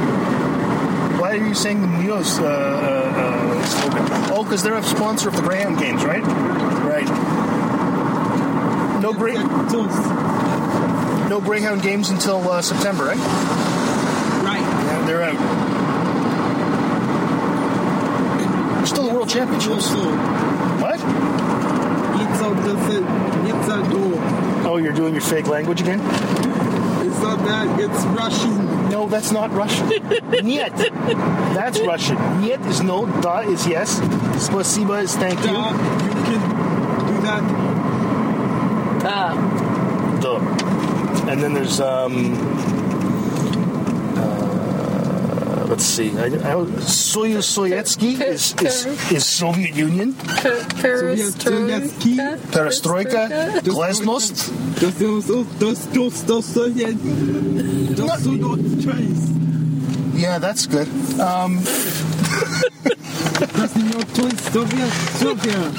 Why 1.22 1.36
are 1.36 1.46
you 1.46 1.54
saying 1.54 1.80
the 1.82 1.86
Neos 1.86 2.40
uh, 2.40 2.44
uh, 2.44 2.48
uh, 2.48 3.64
slogan? 3.64 4.02
Oh, 4.32 4.42
because 4.42 4.64
they're 4.64 4.74
a 4.74 4.82
sponsor 4.82 5.28
of 5.28 5.36
the 5.36 5.42
Graham 5.42 5.76
Games, 5.78 6.04
right? 6.04 6.20
Right. 6.20 7.06
No 9.00 9.12
great, 9.12 9.36
no 11.28 11.40
Greyhound 11.40 11.80
games 11.80 12.10
until 12.10 12.50
uh, 12.50 12.60
September, 12.60 13.04
right? 13.04 13.16
Right. 14.42 14.62
Yeah, 14.62 15.06
they're 15.06 15.22
out. 15.22 15.38
They're 18.78 18.86
still 18.86 19.04
the 19.04 19.14
World 19.14 19.28
Championships. 19.28 19.92
What? 19.92 20.98
it's 20.98 22.40
a 22.40 22.52
does. 22.66 22.96
It's 23.46 23.68
a 23.68 23.80
door. 23.92 24.18
Oh, 24.66 24.78
you're 24.78 24.92
doing 24.92 25.14
your 25.14 25.22
fake 25.22 25.46
language 25.46 25.82
again? 25.82 26.00
It's 26.00 27.20
not 27.20 27.38
that. 27.44 27.78
It's 27.78 28.04
Russian. 28.06 28.81
No, 28.92 29.08
that's 29.08 29.32
not 29.32 29.50
Russian. 29.54 29.88
Niet. 30.42 30.92
That's 31.54 31.80
Russian. 31.80 32.40
Niet 32.40 32.58
is 32.68 32.82
no, 32.82 33.08
da 33.20 33.40
is 33.40 33.64
yes. 33.64 34.00
Spasiba 34.36 35.00
is 35.02 35.14
thank 35.14 35.38
you. 35.44 35.52
Da, 35.52 35.70
you 35.70 36.12
can 36.24 36.40
do 37.06 37.20
that. 37.22 37.42
Ah, 39.04 39.32
Duh. 40.20 40.40
And 41.30 41.40
then 41.42 41.54
there's 41.54 41.80
um. 41.80 42.36
Let's 45.72 45.84
see. 45.84 46.10
I, 46.18 46.26
I, 46.26 46.54
Soyuz 46.84 47.48
Soyetsky 47.48 48.20
is, 48.20 48.54
is 48.60 48.86
is 49.10 49.24
Soviet 49.24 49.74
Union. 49.74 50.12
perestroika. 50.82 52.38
Perestroika. 52.52 53.22
Glasnost. 53.64 54.52
Yeah, 60.14 60.38
that's 60.38 60.66
good. 60.66 60.88
Um, 61.18 61.62
Das 63.56 63.70
ist 63.76 63.76
not 63.76 64.06
choice. 64.14 64.52
Soviet, 64.52 64.92
Soviet. 65.18 65.72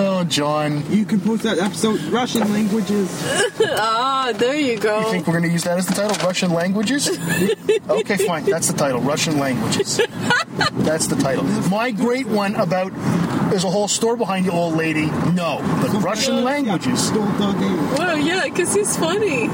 oh, 0.20 0.24
John. 0.24 0.90
You 0.90 1.04
can 1.04 1.20
post 1.20 1.42
that 1.44 1.58
episode, 1.58 2.00
Russian 2.12 2.52
languages. 2.52 3.08
Ah, 3.82 4.32
there 4.36 4.56
you 4.56 4.78
go. 4.78 5.00
You 5.00 5.10
think 5.10 5.26
we're 5.26 5.34
going 5.34 5.44
to 5.44 5.50
use 5.50 5.64
that 5.64 5.78
as 5.78 5.86
the 5.86 5.94
title? 5.94 6.16
Russian 6.26 6.52
languages? 6.52 7.08
Okay, 7.90 8.16
fine. 8.18 8.44
That's 8.44 8.68
the 8.70 8.76
title. 8.76 9.00
Russian 9.00 9.38
languages. 9.38 10.00
That's 10.72 11.06
the 11.08 11.16
title. 11.16 11.44
My 11.68 11.90
great 11.90 12.26
one 12.26 12.54
about 12.54 12.92
there's 13.50 13.64
a 13.64 13.70
whole 13.70 13.88
store 13.88 14.16
behind 14.16 14.44
you, 14.46 14.52
old 14.52 14.74
lady. 14.76 15.06
No, 15.06 15.58
but 15.82 15.90
Russian 16.02 16.44
languages. 16.44 17.10
Don't 17.10 17.36
dog. 17.38 17.56
Well, 17.98 18.16
yeah, 18.18 18.44
because 18.44 18.74
he's 18.74 18.96
funny. 18.96 19.48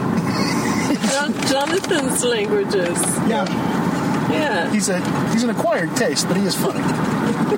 Jonathan's 1.49 2.23
languages. 2.25 2.99
Yeah, 3.29 3.45
Yeah. 4.31 4.71
He's 4.71 4.89
a 4.89 4.99
he's 5.33 5.43
an 5.43 5.51
acquired 5.51 5.95
taste, 5.97 6.29
but 6.29 6.37
he 6.37 6.45
is 6.45 6.55
funny. 6.55 6.81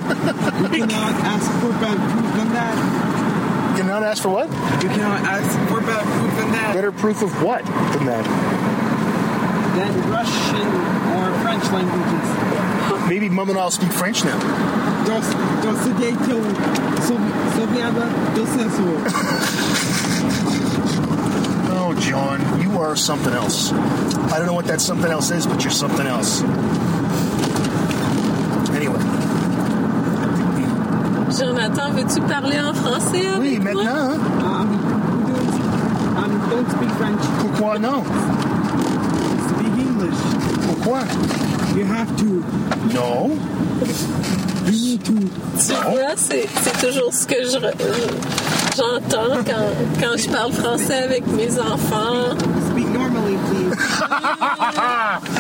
You 0.03 0.87
cannot 0.87 1.13
ask 1.25 1.51
for 1.61 1.73
better 1.81 1.99
proof 1.99 2.35
than 2.37 2.53
that. 2.55 3.75
You 3.77 3.83
cannot 3.85 4.03
ask 4.03 4.23
for 4.23 4.29
what? 4.31 4.49
You 4.83 4.89
cannot 4.89 5.21
ask 5.23 5.51
for 5.69 5.81
better 5.81 6.05
proof 6.07 6.37
than 6.37 6.53
that. 6.53 6.75
Better 6.75 6.93
proof 6.93 7.23
of 7.23 7.43
what 7.43 7.65
than 7.67 8.07
that? 8.07 8.25
Than 9.77 10.11
Russian 10.11 10.69
or 11.15 11.33
French 11.43 11.65
languages. 11.71 13.09
Maybe 13.09 13.29
Mum 13.29 13.51
and 13.51 13.59
I'll 13.59 13.71
speak 13.71 13.93
French 13.93 14.25
now. 14.25 14.39
Dos, 15.05 15.27
dos 15.63 15.85
direito, 15.87 16.43
Soviada, 17.57 18.09
dos 18.35 18.57
eso. 18.57 19.95
Oh, 21.71 21.95
John, 22.01 22.61
you 22.61 22.79
are 22.79 22.95
something 22.97 23.33
else. 23.33 23.73
I 23.73 24.37
don't 24.37 24.47
know 24.47 24.53
what 24.53 24.67
that 24.67 24.81
something 24.81 25.11
else 25.11 25.31
is, 25.31 25.47
but 25.47 25.63
you're 25.65 25.71
something 25.71 26.07
else. 26.07 26.43
Jonathan, 31.39 31.93
veux-tu 31.93 32.21
parler 32.23 32.59
en 32.61 32.75
français 32.75 33.27
avec 33.27 33.41
oui, 33.41 33.59
moi? 33.59 33.73
maintenant, 33.75 34.11
hein? 34.11 34.19
Um, 34.41 34.69
don't, 35.27 36.25
um, 36.25 36.51
don't 36.51 36.71
speak 36.71 36.91
French. 36.99 37.21
Pourquoi 37.41 37.79
non? 37.79 38.03
Speak 39.49 39.75
English. 39.79 40.19
Pourquoi? 40.67 41.01
You 41.77 41.85
have 41.85 42.17
to. 42.17 42.43
No. 42.93 43.31
You 44.67 44.73
need 44.73 45.05
to. 45.05 45.13
Tu 45.13 45.75
vois, 45.75 46.17
c'est 46.17 46.49
c'est 46.63 46.87
toujours 46.87 47.13
ce 47.13 47.27
que 47.27 47.45
je 47.45 47.59
j'entends 48.77 49.37
quand, 49.47 50.01
quand 50.01 50.17
je 50.17 50.29
parle 50.29 50.53
français 50.53 51.03
avec 51.05 51.27
mes 51.29 51.59
enfants. 51.59 52.37
Speak 52.71 52.89
normally, 52.89 53.37
please. 53.49 53.77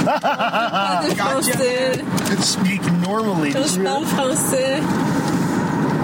Pas 0.05 1.03
de 1.09 1.14
français. 1.16 2.05
Speak 2.40 2.82
normally. 3.03 3.53
Quand 3.53 3.66
je 3.66 3.80
parle 3.80 4.05
français, 4.05 4.80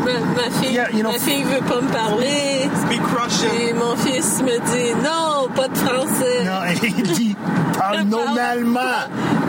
ma, 0.05 0.13
ma 0.37 0.51
fille, 0.61 0.73
Yeah, 0.75 0.89
you 0.93 1.03
know- 1.03 1.13
ma 1.13 1.19
fille 1.19 1.45
veut 1.45 1.61
pas 1.67 1.81
me 1.81 1.89
parler. 1.93 2.69
Speak 2.87 3.03
Russian. 3.13 3.51
Et 3.61 3.73
mon 3.73 3.97
fils 3.97 4.43
me 4.43 4.59
dit 4.71 4.95
non, 5.03 5.49
pas 5.55 5.69
de 5.69 5.77
français. 5.79 6.45
Non, 6.45 6.61
il 6.83 7.03
dit 7.15 7.37
parle 7.79 8.03
normalement. 8.03 8.81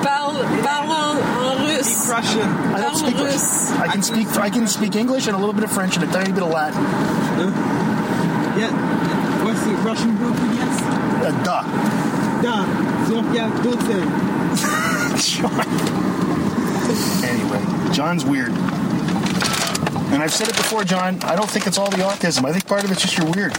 Parle, 0.04 0.36
parle 0.64 0.90
en, 0.90 1.16
en 1.46 1.84
Speak. 1.84 2.16
Russian. 2.18 2.50
I 2.78 2.82
don't 2.82 2.96
speak 2.96 3.18
russe. 3.20 3.72
I 3.84 3.88
can 3.92 4.02
speak 4.04 4.28
I 4.42 4.50
can 4.50 4.68
speak 4.68 4.96
English 4.96 5.28
and 5.28 5.36
a 5.36 5.40
little 5.40 5.54
bit 5.54 5.64
of 5.66 5.72
French 5.72 5.96
and 5.98 6.04
a 6.04 6.08
tiny 6.12 6.32
bit 6.32 6.44
of 6.44 6.50
Latin. 6.52 6.82
Yeah. 8.58 8.72
What's 9.44 9.62
the 9.64 9.72
Russian 9.84 10.18
word 10.20 10.36
for 10.36 10.54
yes? 10.56 10.82
Uh, 11.22 11.32
duh. 11.44 11.64
Da. 12.42 12.66
Sofia, 13.08 13.50
doce. 13.62 14.00
John. 15.18 15.66
Anyway, 17.24 17.62
John's 17.94 18.24
weird. 18.26 18.54
And 20.16 20.24
I've 20.24 20.32
said 20.34 20.48
it 20.48 20.56
before, 20.56 20.86
John. 20.86 21.22
I 21.24 21.36
don't 21.36 21.50
think 21.50 21.68
it's 21.68 21.78
all 21.78 21.90
the 21.90 21.98
autism. 21.98 22.46
I 22.46 22.54
think 22.54 22.66
part 22.68 22.86
of 22.86 22.92
it's 22.92 23.02
just 23.02 23.18
you're 23.18 23.30
weird. 23.32 23.52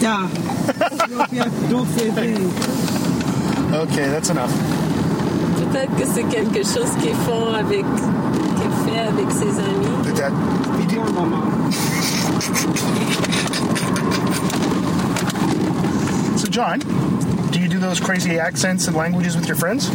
Da. 0.00 0.28
Sofia, 0.28 1.44
doce. 1.70 2.12
thing. 2.14 3.74
Okay, 3.74 4.08
that's 4.08 4.28
enough. 4.28 4.52
Peut-être 5.56 5.96
que 5.96 6.04
c'est 6.06 6.24
quelque 6.24 6.62
chose 6.62 6.90
qu'ils 7.00 7.14
font 7.26 7.54
avec, 7.54 7.84
qu'il 7.86 8.70
fait 8.84 8.98
avec 9.00 9.30
ses 9.32 9.58
amis. 9.58 10.04
Did 10.04 10.16
that? 10.16 10.32
You 10.78 10.86
do- 10.86 10.98
Ignore 10.98 11.10
my 11.12 11.24
mom. 11.24 11.72
So, 16.36 16.46
John, 16.48 16.78
do 17.50 17.58
you 17.60 17.68
do 17.68 17.78
those 17.78 17.98
crazy 17.98 18.38
accents 18.38 18.86
and 18.88 18.96
languages 18.96 19.36
with 19.36 19.46
your 19.48 19.56
friends? 19.56 19.88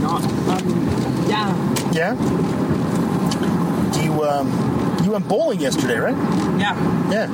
No. 0.00 0.16
Um, 0.16 1.26
yeah. 1.28 1.52
Yeah. 1.92 2.14
Do 3.92 4.02
you 4.02 4.22
um, 4.24 4.48
you 5.04 5.12
went 5.12 5.28
bowling 5.28 5.60
yesterday, 5.60 5.98
right? 5.98 6.16
Yeah. 6.58 6.74
Yeah. 7.10 7.28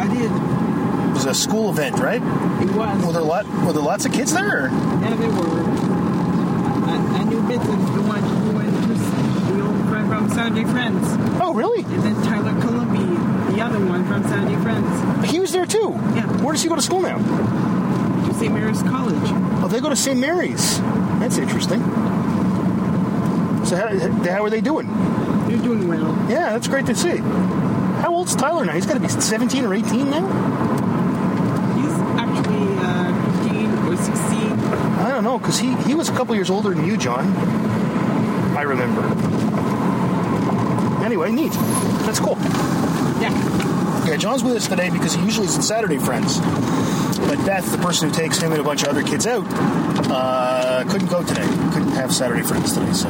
I 0.00 0.06
did. 0.08 0.30
It 0.30 1.12
was 1.14 1.24
a 1.24 1.34
school 1.34 1.70
event, 1.70 1.96
right? 1.98 2.22
It 2.62 2.70
was. 2.74 3.04
Were 3.04 3.12
there 3.12 3.22
lot 3.22 3.46
were 3.64 3.72
there 3.72 3.82
lots 3.82 4.04
of 4.04 4.12
kids 4.12 4.32
there? 4.32 4.66
Or? 4.66 4.68
Yeah, 4.68 5.14
they 5.16 5.28
were. 5.28 5.62
I, 6.86 7.20
I 7.20 7.24
knew 7.24 7.40
Vincent, 7.42 7.80
the 7.94 8.02
one 8.02 8.22
who 8.22 8.56
went 8.56 8.70
to 8.70 9.52
the 9.54 9.60
old 9.66 9.88
friend 9.88 10.08
from 10.08 10.30
Saturday 10.30 10.64
Friends. 10.64 11.04
Oh, 11.40 11.52
really? 11.54 11.82
And 11.82 12.02
then 12.02 12.14
Tyler 12.22 12.60
Columby, 12.62 13.52
the 13.54 13.60
other 13.62 13.84
one 13.84 14.04
from 14.06 14.22
Saturday 14.24 14.56
Friends. 14.62 15.30
He 15.30 15.40
was 15.40 15.52
there 15.52 15.66
too. 15.66 15.92
Yeah. 16.14 16.26
Where 16.42 16.52
does 16.52 16.62
he 16.62 16.68
go 16.68 16.76
to 16.76 16.82
school 16.82 17.00
now? 17.00 17.18
To 17.18 18.34
St. 18.34 18.52
Mary's 18.52 18.82
College. 18.82 19.16
Oh, 19.62 19.68
they 19.68 19.80
go 19.80 19.88
to 19.88 19.96
St. 19.96 20.18
Mary's. 20.18 20.80
That's 21.18 21.38
interesting. 21.38 21.80
So 23.68 23.76
how, 23.76 23.88
how 24.32 24.44
are 24.44 24.48
they 24.48 24.62
doing? 24.62 24.86
They're 25.46 25.58
doing 25.58 25.88
well. 25.88 26.16
Yeah, 26.30 26.52
that's 26.52 26.68
great 26.68 26.86
to 26.86 26.94
see. 26.94 27.18
How 27.18 28.14
old's 28.14 28.34
Tyler 28.34 28.64
now? 28.64 28.72
He's 28.72 28.86
got 28.86 28.94
to 28.94 29.00
be 29.00 29.08
17 29.08 29.62
or 29.62 29.74
18 29.74 30.08
now? 30.08 30.26
He's 31.76 31.92
actually 32.16 32.78
uh, 32.78 33.42
15 33.42 33.78
or 33.92 33.96
16. 33.98 34.52
I 35.00 35.10
don't 35.10 35.22
know, 35.22 35.38
because 35.38 35.58
he, 35.58 35.74
he 35.82 35.94
was 35.94 36.08
a 36.08 36.12
couple 36.12 36.34
years 36.34 36.48
older 36.48 36.72
than 36.72 36.86
you, 36.86 36.96
John. 36.96 37.26
I 38.56 38.62
remember. 38.62 39.02
Anyway, 41.04 41.30
neat. 41.30 41.52
That's 42.06 42.20
cool. 42.20 42.38
Yeah. 43.20 44.06
Yeah, 44.08 44.16
John's 44.16 44.42
with 44.42 44.56
us 44.56 44.66
today 44.66 44.88
because 44.88 45.12
he 45.12 45.22
usually 45.22 45.46
is 45.46 45.58
at 45.58 45.62
Saturday 45.62 45.98
Friends. 45.98 46.38
But 46.38 47.36
Beth, 47.44 47.70
the 47.70 47.76
person 47.76 48.08
who 48.08 48.14
takes 48.14 48.38
him 48.38 48.52
and 48.52 48.62
a 48.62 48.64
bunch 48.64 48.82
of 48.84 48.88
other 48.88 49.02
kids 49.02 49.26
out, 49.26 49.44
uh, 50.10 50.84
couldn't 50.88 51.08
go 51.08 51.22
today. 51.22 51.46
Couldn't 51.72 51.92
have 51.92 52.14
Saturday 52.14 52.42
Friends 52.42 52.72
today, 52.72 52.94
so 52.94 53.08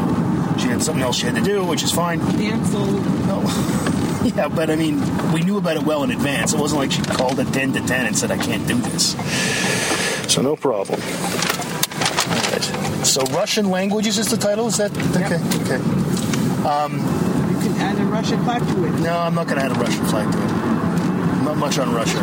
she 0.59 0.69
had 0.69 0.83
something 0.83 1.03
else 1.03 1.17
she 1.17 1.27
had 1.27 1.35
to 1.37 1.43
do, 1.43 1.65
which 1.65 1.83
is 1.83 1.93
fine. 1.93 2.21
Canceled. 2.21 3.05
No. 3.27 3.43
yeah, 4.37 4.49
but 4.49 4.71
I 4.71 4.77
mean, 4.77 5.01
we 5.33 5.43
knew 5.43 5.57
about 5.59 5.77
it 5.77 5.83
well 5.85 6.03
in 6.03 6.11
advance. 6.11 6.53
It 6.53 6.59
wasn't 6.61 6.81
like 6.81 6.93
she 6.93 7.03
called 7.03 7.39
at 7.41 7.53
10 7.53 7.73
to 7.75 7.81
10 7.87 8.07
and 8.07 8.17
said, 8.17 8.31
I 8.31 8.39
can't 8.39 8.67
do 8.67 8.75
this. 8.77 9.13
So 10.33 10.43
no 10.43 10.57
problem. 10.57 11.01
All 11.01 12.53
right. 12.53 13.05
So 13.07 13.23
Russian 13.27 13.71
languages 13.71 14.19
is 14.19 14.29
the 14.31 14.37
title? 14.37 14.67
Is 14.67 14.77
that? 14.79 14.91
Okay, 15.17 15.41
okay. 15.63 15.81
Um, 16.69 16.99
You 16.99 17.61
can 17.71 17.77
add 17.81 17.99
a 17.99 18.05
Russian 18.05 18.43
flag 18.45 18.61
to 18.67 18.85
it. 18.85 18.91
No, 19.01 19.17
I'm 19.19 19.35
not 19.35 19.47
going 19.47 19.59
to 19.59 19.65
add 19.65 19.71
a 19.73 19.81
Russian 19.81 20.05
flag 20.07 20.31
to 20.31 20.39
it. 20.39 21.45
Not 21.45 21.57
much 21.57 21.79
on 21.79 21.95
Russia. 21.95 22.21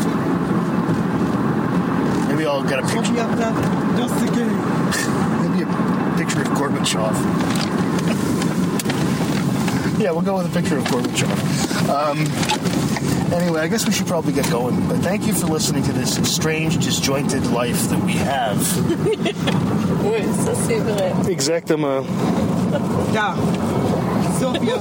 Maybe 2.30 2.46
I'll 2.46 2.64
get 2.64 2.80
a 2.80 2.82
picture. 2.84 3.02
Sovieta, 3.14 3.54
Dostike. 3.96 4.46
Maybe 5.50 5.64
a 5.64 6.18
picture 6.18 6.42
of 6.42 6.48
Gorbachev. 6.58 7.75
yeah, 10.00 10.12
we'll 10.12 10.22
go 10.22 10.38
with 10.38 10.48
a 10.48 10.54
picture 10.54 10.78
of 10.78 10.84
Gorbachev. 10.86 11.90
Um, 11.90 12.20
anyway, 13.34 13.62
I 13.62 13.68
guess 13.68 13.86
we 13.86 13.94
should 13.94 14.08
probably 14.08 14.34
get 14.34 14.50
going. 14.50 14.88
But 14.88 15.00
thank 15.00 15.28
you 15.28 15.34
for 15.34 15.48
listening 15.48 15.84
to 15.84 15.94
this 15.94 16.16
strange, 16.34 16.78
disjointed 16.78 17.46
life 17.48 17.90
that 17.90 18.04
we 18.04 18.14
have. 18.14 18.58
Oui, 20.06 20.22
ça 20.44 20.54
c'est 20.68 20.80
vrai. 20.80 21.12
Exactement. 21.30 22.06
Da. 23.14 23.36
Sofia, 24.40 24.78